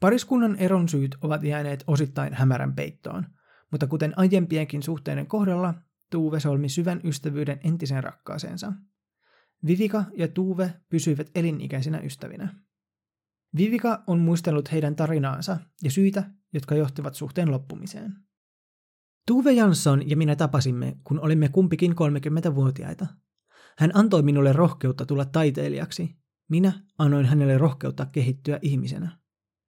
Pariskunnan 0.01 0.57
eron 0.57 0.89
syyt 0.89 1.17
ovat 1.21 1.43
jääneet 1.43 1.85
osittain 1.87 2.35
hämärän 2.35 2.75
peittoon, 2.75 3.27
mutta 3.71 3.87
kuten 3.87 4.19
aiempienkin 4.19 4.83
suhteiden 4.83 5.27
kohdalla, 5.27 5.75
Tuve 6.11 6.41
solmi 6.41 6.69
syvän 6.69 7.01
ystävyyden 7.05 7.61
entisen 7.65 8.05
rakkaaseensa. 8.05 8.73
Vivika 9.67 10.05
ja 10.17 10.29
Tuve 10.29 10.75
pysyivät 10.89 11.31
elinikäisinä 11.35 11.99
ystävinä. 11.99 12.55
Vivika 13.57 14.03
on 14.07 14.19
muistellut 14.19 14.73
heidän 14.73 14.97
tarinaansa 14.97 15.57
ja 15.83 15.91
syitä, 15.91 16.31
jotka 16.53 16.75
johtivat 16.75 17.15
suhteen 17.15 17.51
loppumiseen. 17.51 18.15
Tuve 19.27 19.53
Jansson 19.53 20.11
ja 20.11 20.17
minä 20.17 20.37
tapasimme, 20.37 20.97
kun 21.05 21.21
olimme 21.21 21.49
kumpikin 21.49 21.93
30-vuotiaita. 21.93 23.07
Hän 23.79 23.91
antoi 23.95 24.23
minulle 24.23 24.53
rohkeutta 24.53 25.07
tulla 25.07 25.25
taiteilijaksi. 25.25 26.17
Minä 26.49 26.73
annoin 26.99 27.27
hänelle 27.27 27.59
rohkeutta 27.59 28.07
kehittyä 28.07 28.59
ihmisenä. 28.63 29.19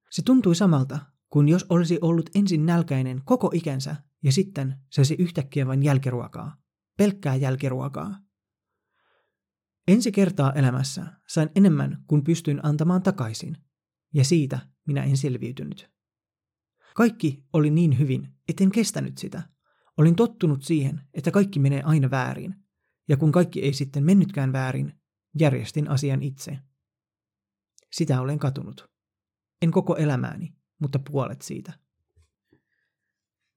Se 0.09 0.21
tuntui 0.21 0.55
samalta, 0.55 0.99
kuin 1.29 1.49
jos 1.49 1.65
olisi 1.69 1.99
ollut 2.01 2.29
ensin 2.35 2.65
nälkäinen 2.65 3.21
koko 3.25 3.51
ikänsä 3.53 3.95
ja 4.23 4.31
sitten 4.31 4.75
saisi 4.89 5.15
yhtäkkiä 5.19 5.67
vain 5.67 5.83
jälkiruokaa. 5.83 6.57
Pelkkää 6.97 7.35
jälkiruokaa. 7.35 8.19
Ensi 9.87 10.11
kertaa 10.11 10.53
elämässä 10.53 11.05
sain 11.27 11.49
enemmän 11.55 12.03
kuin 12.07 12.23
pystyin 12.23 12.65
antamaan 12.65 13.01
takaisin, 13.03 13.57
ja 14.13 14.23
siitä 14.23 14.59
minä 14.87 15.03
en 15.03 15.17
selviytynyt. 15.17 15.89
Kaikki 16.95 17.43
oli 17.53 17.69
niin 17.69 17.99
hyvin, 17.99 18.27
etten 18.47 18.71
kestänyt 18.71 19.17
sitä. 19.17 19.43
Olin 19.97 20.15
tottunut 20.15 20.63
siihen, 20.63 21.01
että 21.13 21.31
kaikki 21.31 21.59
menee 21.59 21.81
aina 21.83 22.11
väärin. 22.11 22.55
Ja 23.09 23.17
kun 23.17 23.31
kaikki 23.31 23.61
ei 23.61 23.73
sitten 23.73 24.03
mennytkään 24.03 24.53
väärin, 24.53 24.93
järjestin 25.39 25.89
asian 25.89 26.23
itse. 26.23 26.59
Sitä 27.91 28.21
olen 28.21 28.39
katunut. 28.39 28.89
En 29.61 29.71
koko 29.71 29.95
elämääni, 29.95 30.55
mutta 30.79 30.99
puolet 30.99 31.41
siitä. 31.41 31.73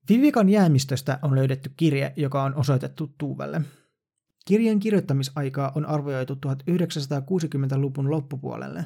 Vivikan 0.08 0.48
jäämistöstä 0.48 1.18
on 1.22 1.34
löydetty 1.34 1.72
kirje, 1.76 2.12
joka 2.16 2.42
on 2.42 2.54
osoitettu 2.54 3.14
Tuuvelle. 3.18 3.62
Kirjeen 4.46 4.80
kirjoittamisaikaa 4.80 5.72
on 5.74 5.86
arvioitu 5.86 6.34
1960-luvun 6.34 8.10
loppupuolelle, 8.10 8.84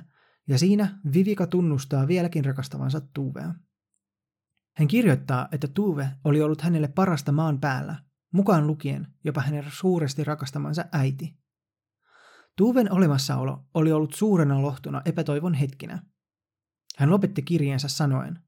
ja 0.48 0.58
siinä 0.58 1.00
Vivika 1.12 1.46
tunnustaa 1.46 2.08
vieläkin 2.08 2.44
rakastavansa 2.44 3.00
Tuuvea. 3.00 3.54
Hän 4.76 4.88
kirjoittaa, 4.88 5.48
että 5.52 5.68
Tuve 5.68 6.08
oli 6.24 6.42
ollut 6.42 6.60
hänelle 6.60 6.88
parasta 6.88 7.32
maan 7.32 7.60
päällä, 7.60 7.96
mukaan 8.36 8.66
lukien 8.66 9.06
jopa 9.24 9.40
hänen 9.40 9.64
suuresti 9.68 10.24
rakastamansa 10.24 10.84
äiti. 10.92 11.38
Tuven 12.56 12.92
olemassaolo 12.92 13.68
oli 13.74 13.92
ollut 13.92 14.14
suurena 14.14 14.62
lohtuna 14.62 15.02
epätoivon 15.04 15.54
hetkinä. 15.54 16.02
Hän 16.96 17.10
lopetti 17.10 17.42
kirjeensä 17.42 17.88
sanoen, 17.88 18.38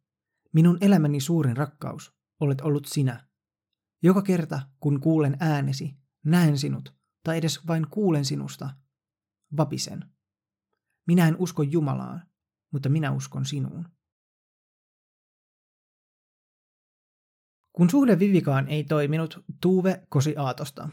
minun 0.53 0.79
elämäni 0.81 1.21
suurin 1.21 1.57
rakkaus, 1.57 2.15
olet 2.41 2.61
ollut 2.61 2.87
sinä. 2.87 3.29
Joka 4.03 4.23
kerta, 4.23 4.61
kun 4.81 5.01
kuulen 5.01 5.37
äänesi, 5.41 5.97
näen 6.25 6.59
sinut, 6.59 6.95
tai 7.25 7.39
edes 7.39 7.67
vain 7.67 7.87
kuulen 7.91 8.25
sinusta, 8.25 8.71
vapisen. 9.57 10.05
Minä 11.07 11.29
en 11.29 11.37
usko 11.39 11.63
Jumalaan, 11.63 12.23
mutta 12.73 12.89
minä 12.89 13.13
uskon 13.13 13.47
sinuun. 13.47 13.89
Kun 17.79 17.91
suhde 17.91 18.19
Vivikaan 18.19 18.69
ei 18.69 18.85
toiminut, 18.85 19.45
Tuve 19.61 20.03
kosi 20.09 20.35
Aatosta. 20.37 20.89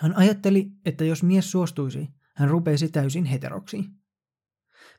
Hän 0.00 0.16
ajatteli, 0.16 0.70
että 0.84 1.04
jos 1.04 1.22
mies 1.22 1.50
suostuisi, 1.50 2.08
hän 2.36 2.50
rupeisi 2.50 2.88
täysin 2.88 3.24
heteroksi. 3.24 3.84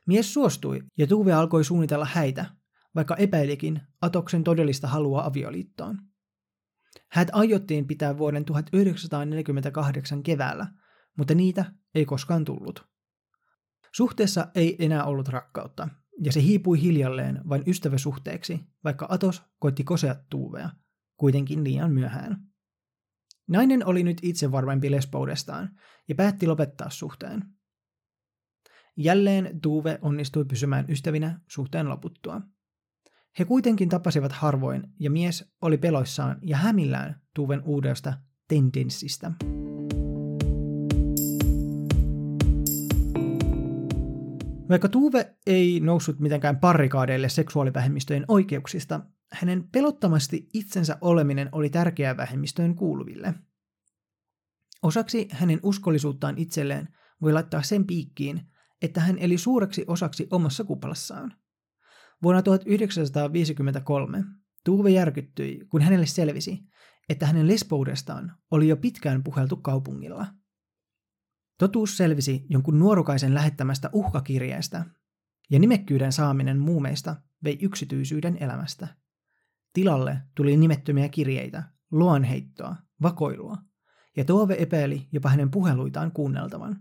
Mies 0.06 0.34
suostui 0.34 0.80
ja 0.98 1.06
Tuve 1.06 1.32
alkoi 1.32 1.64
suunnitella 1.64 2.04
häitä, 2.04 2.46
vaikka 2.94 3.16
epäilikin 3.16 3.80
Atoksen 4.02 4.44
todellista 4.44 4.88
halua 4.88 5.24
avioliittoon. 5.24 5.98
Häät 7.10 7.28
aiottiin 7.32 7.86
pitää 7.86 8.18
vuoden 8.18 8.44
1948 8.44 10.22
keväällä, 10.22 10.66
mutta 11.18 11.34
niitä 11.34 11.72
ei 11.94 12.04
koskaan 12.04 12.44
tullut. 12.44 12.86
Suhteessa 13.92 14.46
ei 14.54 14.84
enää 14.84 15.04
ollut 15.04 15.28
rakkautta, 15.28 15.88
ja 16.24 16.32
se 16.32 16.42
hiipui 16.42 16.82
hiljalleen 16.82 17.40
vain 17.48 17.62
ystäväsuhteeksi, 17.66 18.60
vaikka 18.84 19.06
Atos 19.10 19.42
koitti 19.58 19.84
kosea 19.84 20.16
Tuuvea, 20.30 20.70
kuitenkin 21.16 21.64
liian 21.64 21.92
myöhään. 21.92 22.48
Nainen 23.48 23.86
oli 23.86 24.02
nyt 24.02 24.18
itse 24.22 24.52
varmempi 24.52 24.90
lesboudestaan 24.90 25.70
ja 26.08 26.14
päätti 26.14 26.46
lopettaa 26.46 26.90
suhteen. 26.90 27.44
Jälleen 28.96 29.60
Tuve 29.60 29.98
onnistui 30.02 30.44
pysymään 30.44 30.84
ystävinä 30.88 31.40
suhteen 31.48 31.88
loputtua. 31.88 32.40
He 33.38 33.44
kuitenkin 33.44 33.88
tapasivat 33.88 34.32
harvoin 34.32 34.82
ja 35.00 35.10
mies 35.10 35.52
oli 35.62 35.78
peloissaan 35.78 36.38
ja 36.42 36.56
hämillään 36.56 37.22
Tuven 37.34 37.62
uudesta 37.64 38.14
tendenssistä. 38.48 39.32
Vaikka 44.68 44.88
Tuve 44.88 45.36
ei 45.46 45.80
noussut 45.80 46.20
mitenkään 46.20 46.60
parikaadeille 46.60 47.28
seksuaalivähemmistöjen 47.28 48.24
oikeuksista, 48.28 49.00
hänen 49.32 49.68
pelottomasti 49.72 50.48
itsensä 50.54 50.98
oleminen 51.00 51.48
oli 51.52 51.70
tärkeää 51.70 52.16
vähemmistöjen 52.16 52.74
kuuluville. 52.74 53.34
Osaksi 54.82 55.28
hänen 55.30 55.60
uskollisuuttaan 55.62 56.38
itselleen 56.38 56.88
voi 57.22 57.32
laittaa 57.32 57.62
sen 57.62 57.86
piikkiin, 57.86 58.40
että 58.82 59.00
hän 59.00 59.18
eli 59.18 59.38
suureksi 59.38 59.84
osaksi 59.86 60.26
omassa 60.30 60.64
kuplassaan. 60.64 61.34
Vuonna 62.22 62.42
1953 62.42 64.24
Tuve 64.64 64.90
järkyttyi, 64.90 65.66
kun 65.68 65.82
hänelle 65.82 66.06
selvisi, 66.06 66.60
että 67.08 67.26
hänen 67.26 67.48
lesboudestaan 67.48 68.36
oli 68.50 68.68
jo 68.68 68.76
pitkään 68.76 69.24
puheltu 69.24 69.56
kaupungilla– 69.56 70.26
Totuus 71.58 71.96
selvisi 71.96 72.46
jonkun 72.48 72.78
nuorukaisen 72.78 73.34
lähettämästä 73.34 73.90
uhkakirjeestä, 73.92 74.84
ja 75.50 75.58
nimekkyyden 75.58 76.12
saaminen 76.12 76.58
muumeista 76.58 77.16
vei 77.44 77.58
yksityisyyden 77.62 78.36
elämästä. 78.40 78.88
Tilalle 79.72 80.18
tuli 80.34 80.56
nimettömiä 80.56 81.08
kirjeitä, 81.08 81.62
luonheittoa, 81.90 82.76
vakoilua, 83.02 83.56
ja 84.16 84.24
Toove 84.24 84.56
epäili 84.58 85.08
jopa 85.12 85.28
hänen 85.28 85.50
puheluitaan 85.50 86.12
kuunneltavan. 86.12 86.80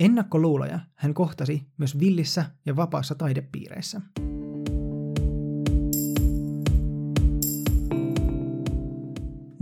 Ennakkoluuloja 0.00 0.80
hän 0.94 1.14
kohtasi 1.14 1.66
myös 1.76 1.98
villissä 1.98 2.44
ja 2.66 2.76
vapaassa 2.76 3.14
taidepiireissä. 3.14 4.00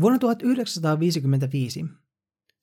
Vuonna 0.01 0.19
1955 0.19 1.85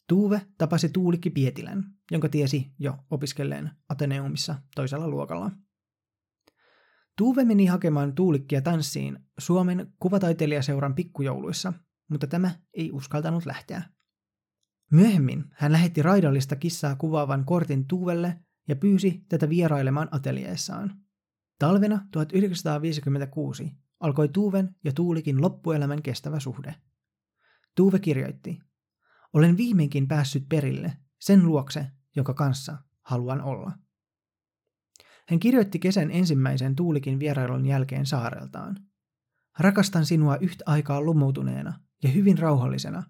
Tuve 0.07 0.41
tapasi 0.57 0.89
Tuulikki 0.89 1.29
Pietilän, 1.29 1.83
jonka 2.11 2.29
tiesi 2.29 2.71
jo 2.79 2.97
opiskelleen 3.11 3.71
Ateneumissa 3.89 4.55
toisella 4.75 5.07
luokalla. 5.07 5.51
Tuve 7.17 7.45
meni 7.45 7.65
hakemaan 7.65 8.15
Tuulikkia 8.15 8.61
tanssiin 8.61 9.19
Suomen 9.37 9.93
kuvataiteilijaseuran 9.99 10.95
pikkujouluissa, 10.95 11.73
mutta 12.09 12.27
tämä 12.27 12.51
ei 12.73 12.91
uskaltanut 12.91 13.45
lähteä. 13.45 13.83
Myöhemmin 14.91 15.45
hän 15.51 15.71
lähetti 15.71 16.01
raidallista 16.01 16.55
kissaa 16.55 16.95
kuvaavan 16.95 17.45
kortin 17.45 17.87
Tuuvelle 17.87 18.39
ja 18.67 18.75
pyysi 18.75 19.25
tätä 19.29 19.49
vierailemaan 19.49 20.07
ateljeessaan. 20.11 20.99
Talvena 21.59 22.07
1956 22.11 23.71
alkoi 23.99 24.29
Tuuven 24.29 24.75
ja 24.83 24.93
Tuulikin 24.93 25.41
loppuelämän 25.41 26.01
kestävä 26.01 26.39
suhde. 26.39 26.75
Tuve 27.75 27.99
kirjoitti, 27.99 28.59
olen 29.36 29.58
viimeinkin 29.58 30.08
päässyt 30.08 30.50
perille, 30.50 30.98
sen 31.19 31.45
luokse, 31.45 31.88
joka 32.15 32.34
kanssa 32.34 32.78
haluan 33.02 33.41
olla. 33.41 33.71
Hän 35.28 35.39
kirjoitti 35.39 35.80
kesän 35.80 36.12
ensimmäisen 36.12 36.76
tuulikin 36.76 37.19
vierailun 37.19 37.65
jälkeen 37.65 38.06
saareltaan. 38.06 38.80
Rakastan 39.60 40.06
sinua 40.06 40.38
yhtä 40.38 40.63
aikaa 40.67 41.02
lumoutuneena 41.02 41.80
ja 42.04 42.10
hyvin 42.10 42.38
rauhallisena, 42.38 43.04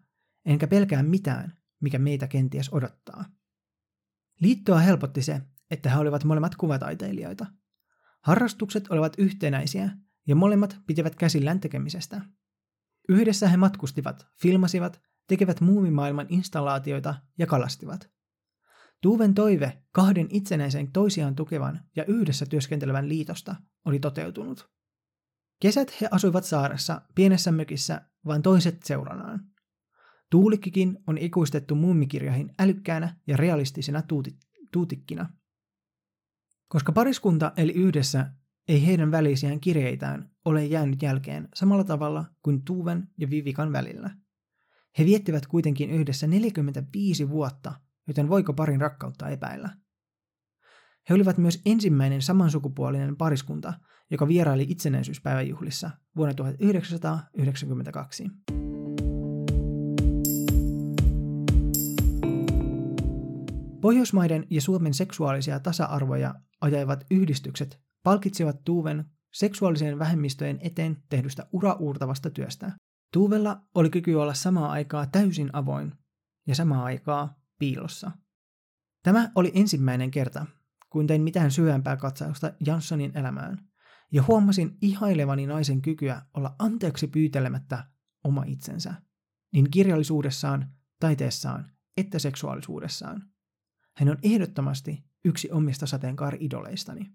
enkä 0.46 0.68
pelkää 0.68 1.04
mitään, 1.04 1.58
mikä 1.82 2.00
meitä 2.00 2.28
kenties 2.28 2.74
odottaa. 2.74 3.26
Liittoa 4.40 4.80
helpotti 4.80 5.22
se, 5.22 5.42
että 5.72 5.90
he 5.90 5.98
olivat 5.98 6.24
molemmat 6.24 6.56
kuvataiteilijoita. 6.56 7.46
Harrastukset 8.22 8.88
olivat 8.90 9.14
yhtenäisiä 9.18 9.90
ja 10.28 10.36
molemmat 10.36 10.78
pitivät 10.88 11.16
käsillään 11.16 11.60
tekemisestä. 11.60 12.22
Yhdessä 13.10 13.48
he 13.48 13.58
matkustivat, 13.58 14.28
filmasivat 14.42 15.02
tekevät 15.28 15.62
muumimaailman 15.62 16.26
installaatioita 16.30 17.16
ja 17.38 17.48
kalastivat. 17.48 18.10
Tuuven 19.02 19.34
toive 19.34 19.84
kahden 19.92 20.28
itsenäisen 20.30 20.92
toisiaan 20.92 21.36
tukevan 21.36 21.80
ja 21.96 22.06
yhdessä 22.06 22.46
työskentelevän 22.46 23.10
liitosta 23.10 23.56
oli 23.86 24.00
toteutunut. 24.00 24.70
Kesät 25.62 26.02
he 26.02 26.08
asuivat 26.12 26.44
saaressa 26.44 27.02
pienessä 27.16 27.52
mökissä 27.52 28.02
vain 28.26 28.42
toiset 28.42 28.84
seuranaan. 28.84 29.40
Tuulikkikin 30.32 30.98
on 31.08 31.18
ikuistettu 31.18 31.76
muumikirjoihin 31.76 32.54
älykkäänä 32.60 33.16
ja 33.28 33.38
realistisena 33.38 34.02
tuuti- 34.02 34.38
tuutikkina. 34.72 35.30
Koska 36.68 36.92
pariskunta 36.92 37.52
eli 37.58 37.74
yhdessä, 37.74 38.32
ei 38.68 38.86
heidän 38.86 39.12
välisiään 39.12 39.60
kirjeitään 39.60 40.32
ole 40.46 40.66
jäänyt 40.66 41.02
jälkeen 41.02 41.48
samalla 41.56 41.84
tavalla 41.84 42.26
kuin 42.42 42.62
Tuuven 42.66 43.08
ja 43.18 43.30
Vivikan 43.30 43.72
välillä– 43.72 44.10
he 45.00 45.06
viettivät 45.06 45.48
kuitenkin 45.48 45.90
yhdessä 45.90 46.28
45 46.28 47.30
vuotta, 47.30 47.74
joten 48.08 48.30
voiko 48.30 48.54
parin 48.54 48.82
rakkautta 48.82 49.30
epäillä? 49.30 49.70
He 51.10 51.16
olivat 51.16 51.38
myös 51.38 51.62
ensimmäinen 51.66 52.22
samansukupuolinen 52.22 53.18
pariskunta, 53.18 53.74
joka 54.12 54.28
vieraili 54.28 54.66
itsenäisyyspäiväjuhlissa 54.70 55.92
vuonna 56.16 56.34
1992. 56.34 58.24
Pohjoismaiden 63.82 64.48
ja 64.50 64.62
Suomen 64.62 64.94
seksuaalisia 64.94 65.60
tasa-arvoja 65.60 66.36
ajaivat 66.62 67.06
yhdistykset 67.12 67.80
palkitsivat 68.04 68.64
Tuuven 68.66 69.06
seksuaalisen 69.34 70.00
vähemmistöjen 70.00 70.60
eteen 70.62 70.98
tehdystä 71.10 71.48
urauurtavasta 71.52 72.30
työstä. 72.30 72.72
Tuuvella 73.14 73.62
oli 73.76 73.90
kyky 73.90 74.14
olla 74.14 74.34
samaa 74.34 74.72
aikaa 74.72 75.06
täysin 75.06 75.50
avoin 75.54 75.94
ja 76.48 76.56
samaa 76.56 76.84
aikaa 76.84 77.40
piilossa. 77.60 78.12
Tämä 79.04 79.32
oli 79.36 79.52
ensimmäinen 79.56 80.12
kerta, 80.12 80.46
kun 80.90 81.08
tein 81.08 81.22
mitään 81.22 81.52
syvempää 81.52 81.98
katsausta 81.98 82.54
Janssonin 82.66 83.18
elämään, 83.18 83.68
ja 84.12 84.24
huomasin 84.24 84.78
ihailevani 84.82 85.48
naisen 85.48 85.82
kykyä 85.82 86.22
olla 86.34 86.56
anteeksi 86.60 87.08
pyytelemättä 87.08 87.84
oma 88.24 88.44
itsensä, 88.44 88.94
niin 89.54 89.72
kirjallisuudessaan, 89.72 90.72
taiteessaan 91.00 91.72
että 91.98 92.20
seksuaalisuudessaan. 92.20 93.24
Hän 93.98 94.10
on 94.10 94.18
ehdottomasti 94.24 95.04
yksi 95.26 95.52
omista 95.52 95.86
sateenkaari-idoleistani. 95.86 97.12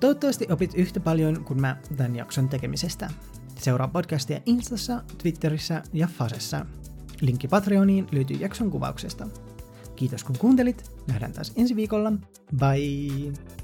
Toivottavasti 0.00 0.46
opit 0.52 0.74
yhtä 0.74 1.00
paljon 1.00 1.44
kuin 1.44 1.60
mä 1.60 1.76
tämän 1.96 2.16
jakson 2.16 2.48
tekemisestä. 2.48 3.10
Seuraa 3.58 3.88
podcastia 3.88 4.40
Instassa, 4.46 5.02
Twitterissä 5.22 5.82
ja 5.92 6.06
Fasessa. 6.06 6.66
Linkki 7.20 7.48
Patreoniin 7.48 8.06
löytyy 8.12 8.36
jakson 8.36 8.70
kuvauksesta. 8.70 9.28
Kiitos 9.96 10.24
kun 10.24 10.38
kuuntelit. 10.38 10.90
Nähdään 11.08 11.32
taas 11.32 11.52
ensi 11.56 11.76
viikolla. 11.76 12.12
Bye! 12.56 13.63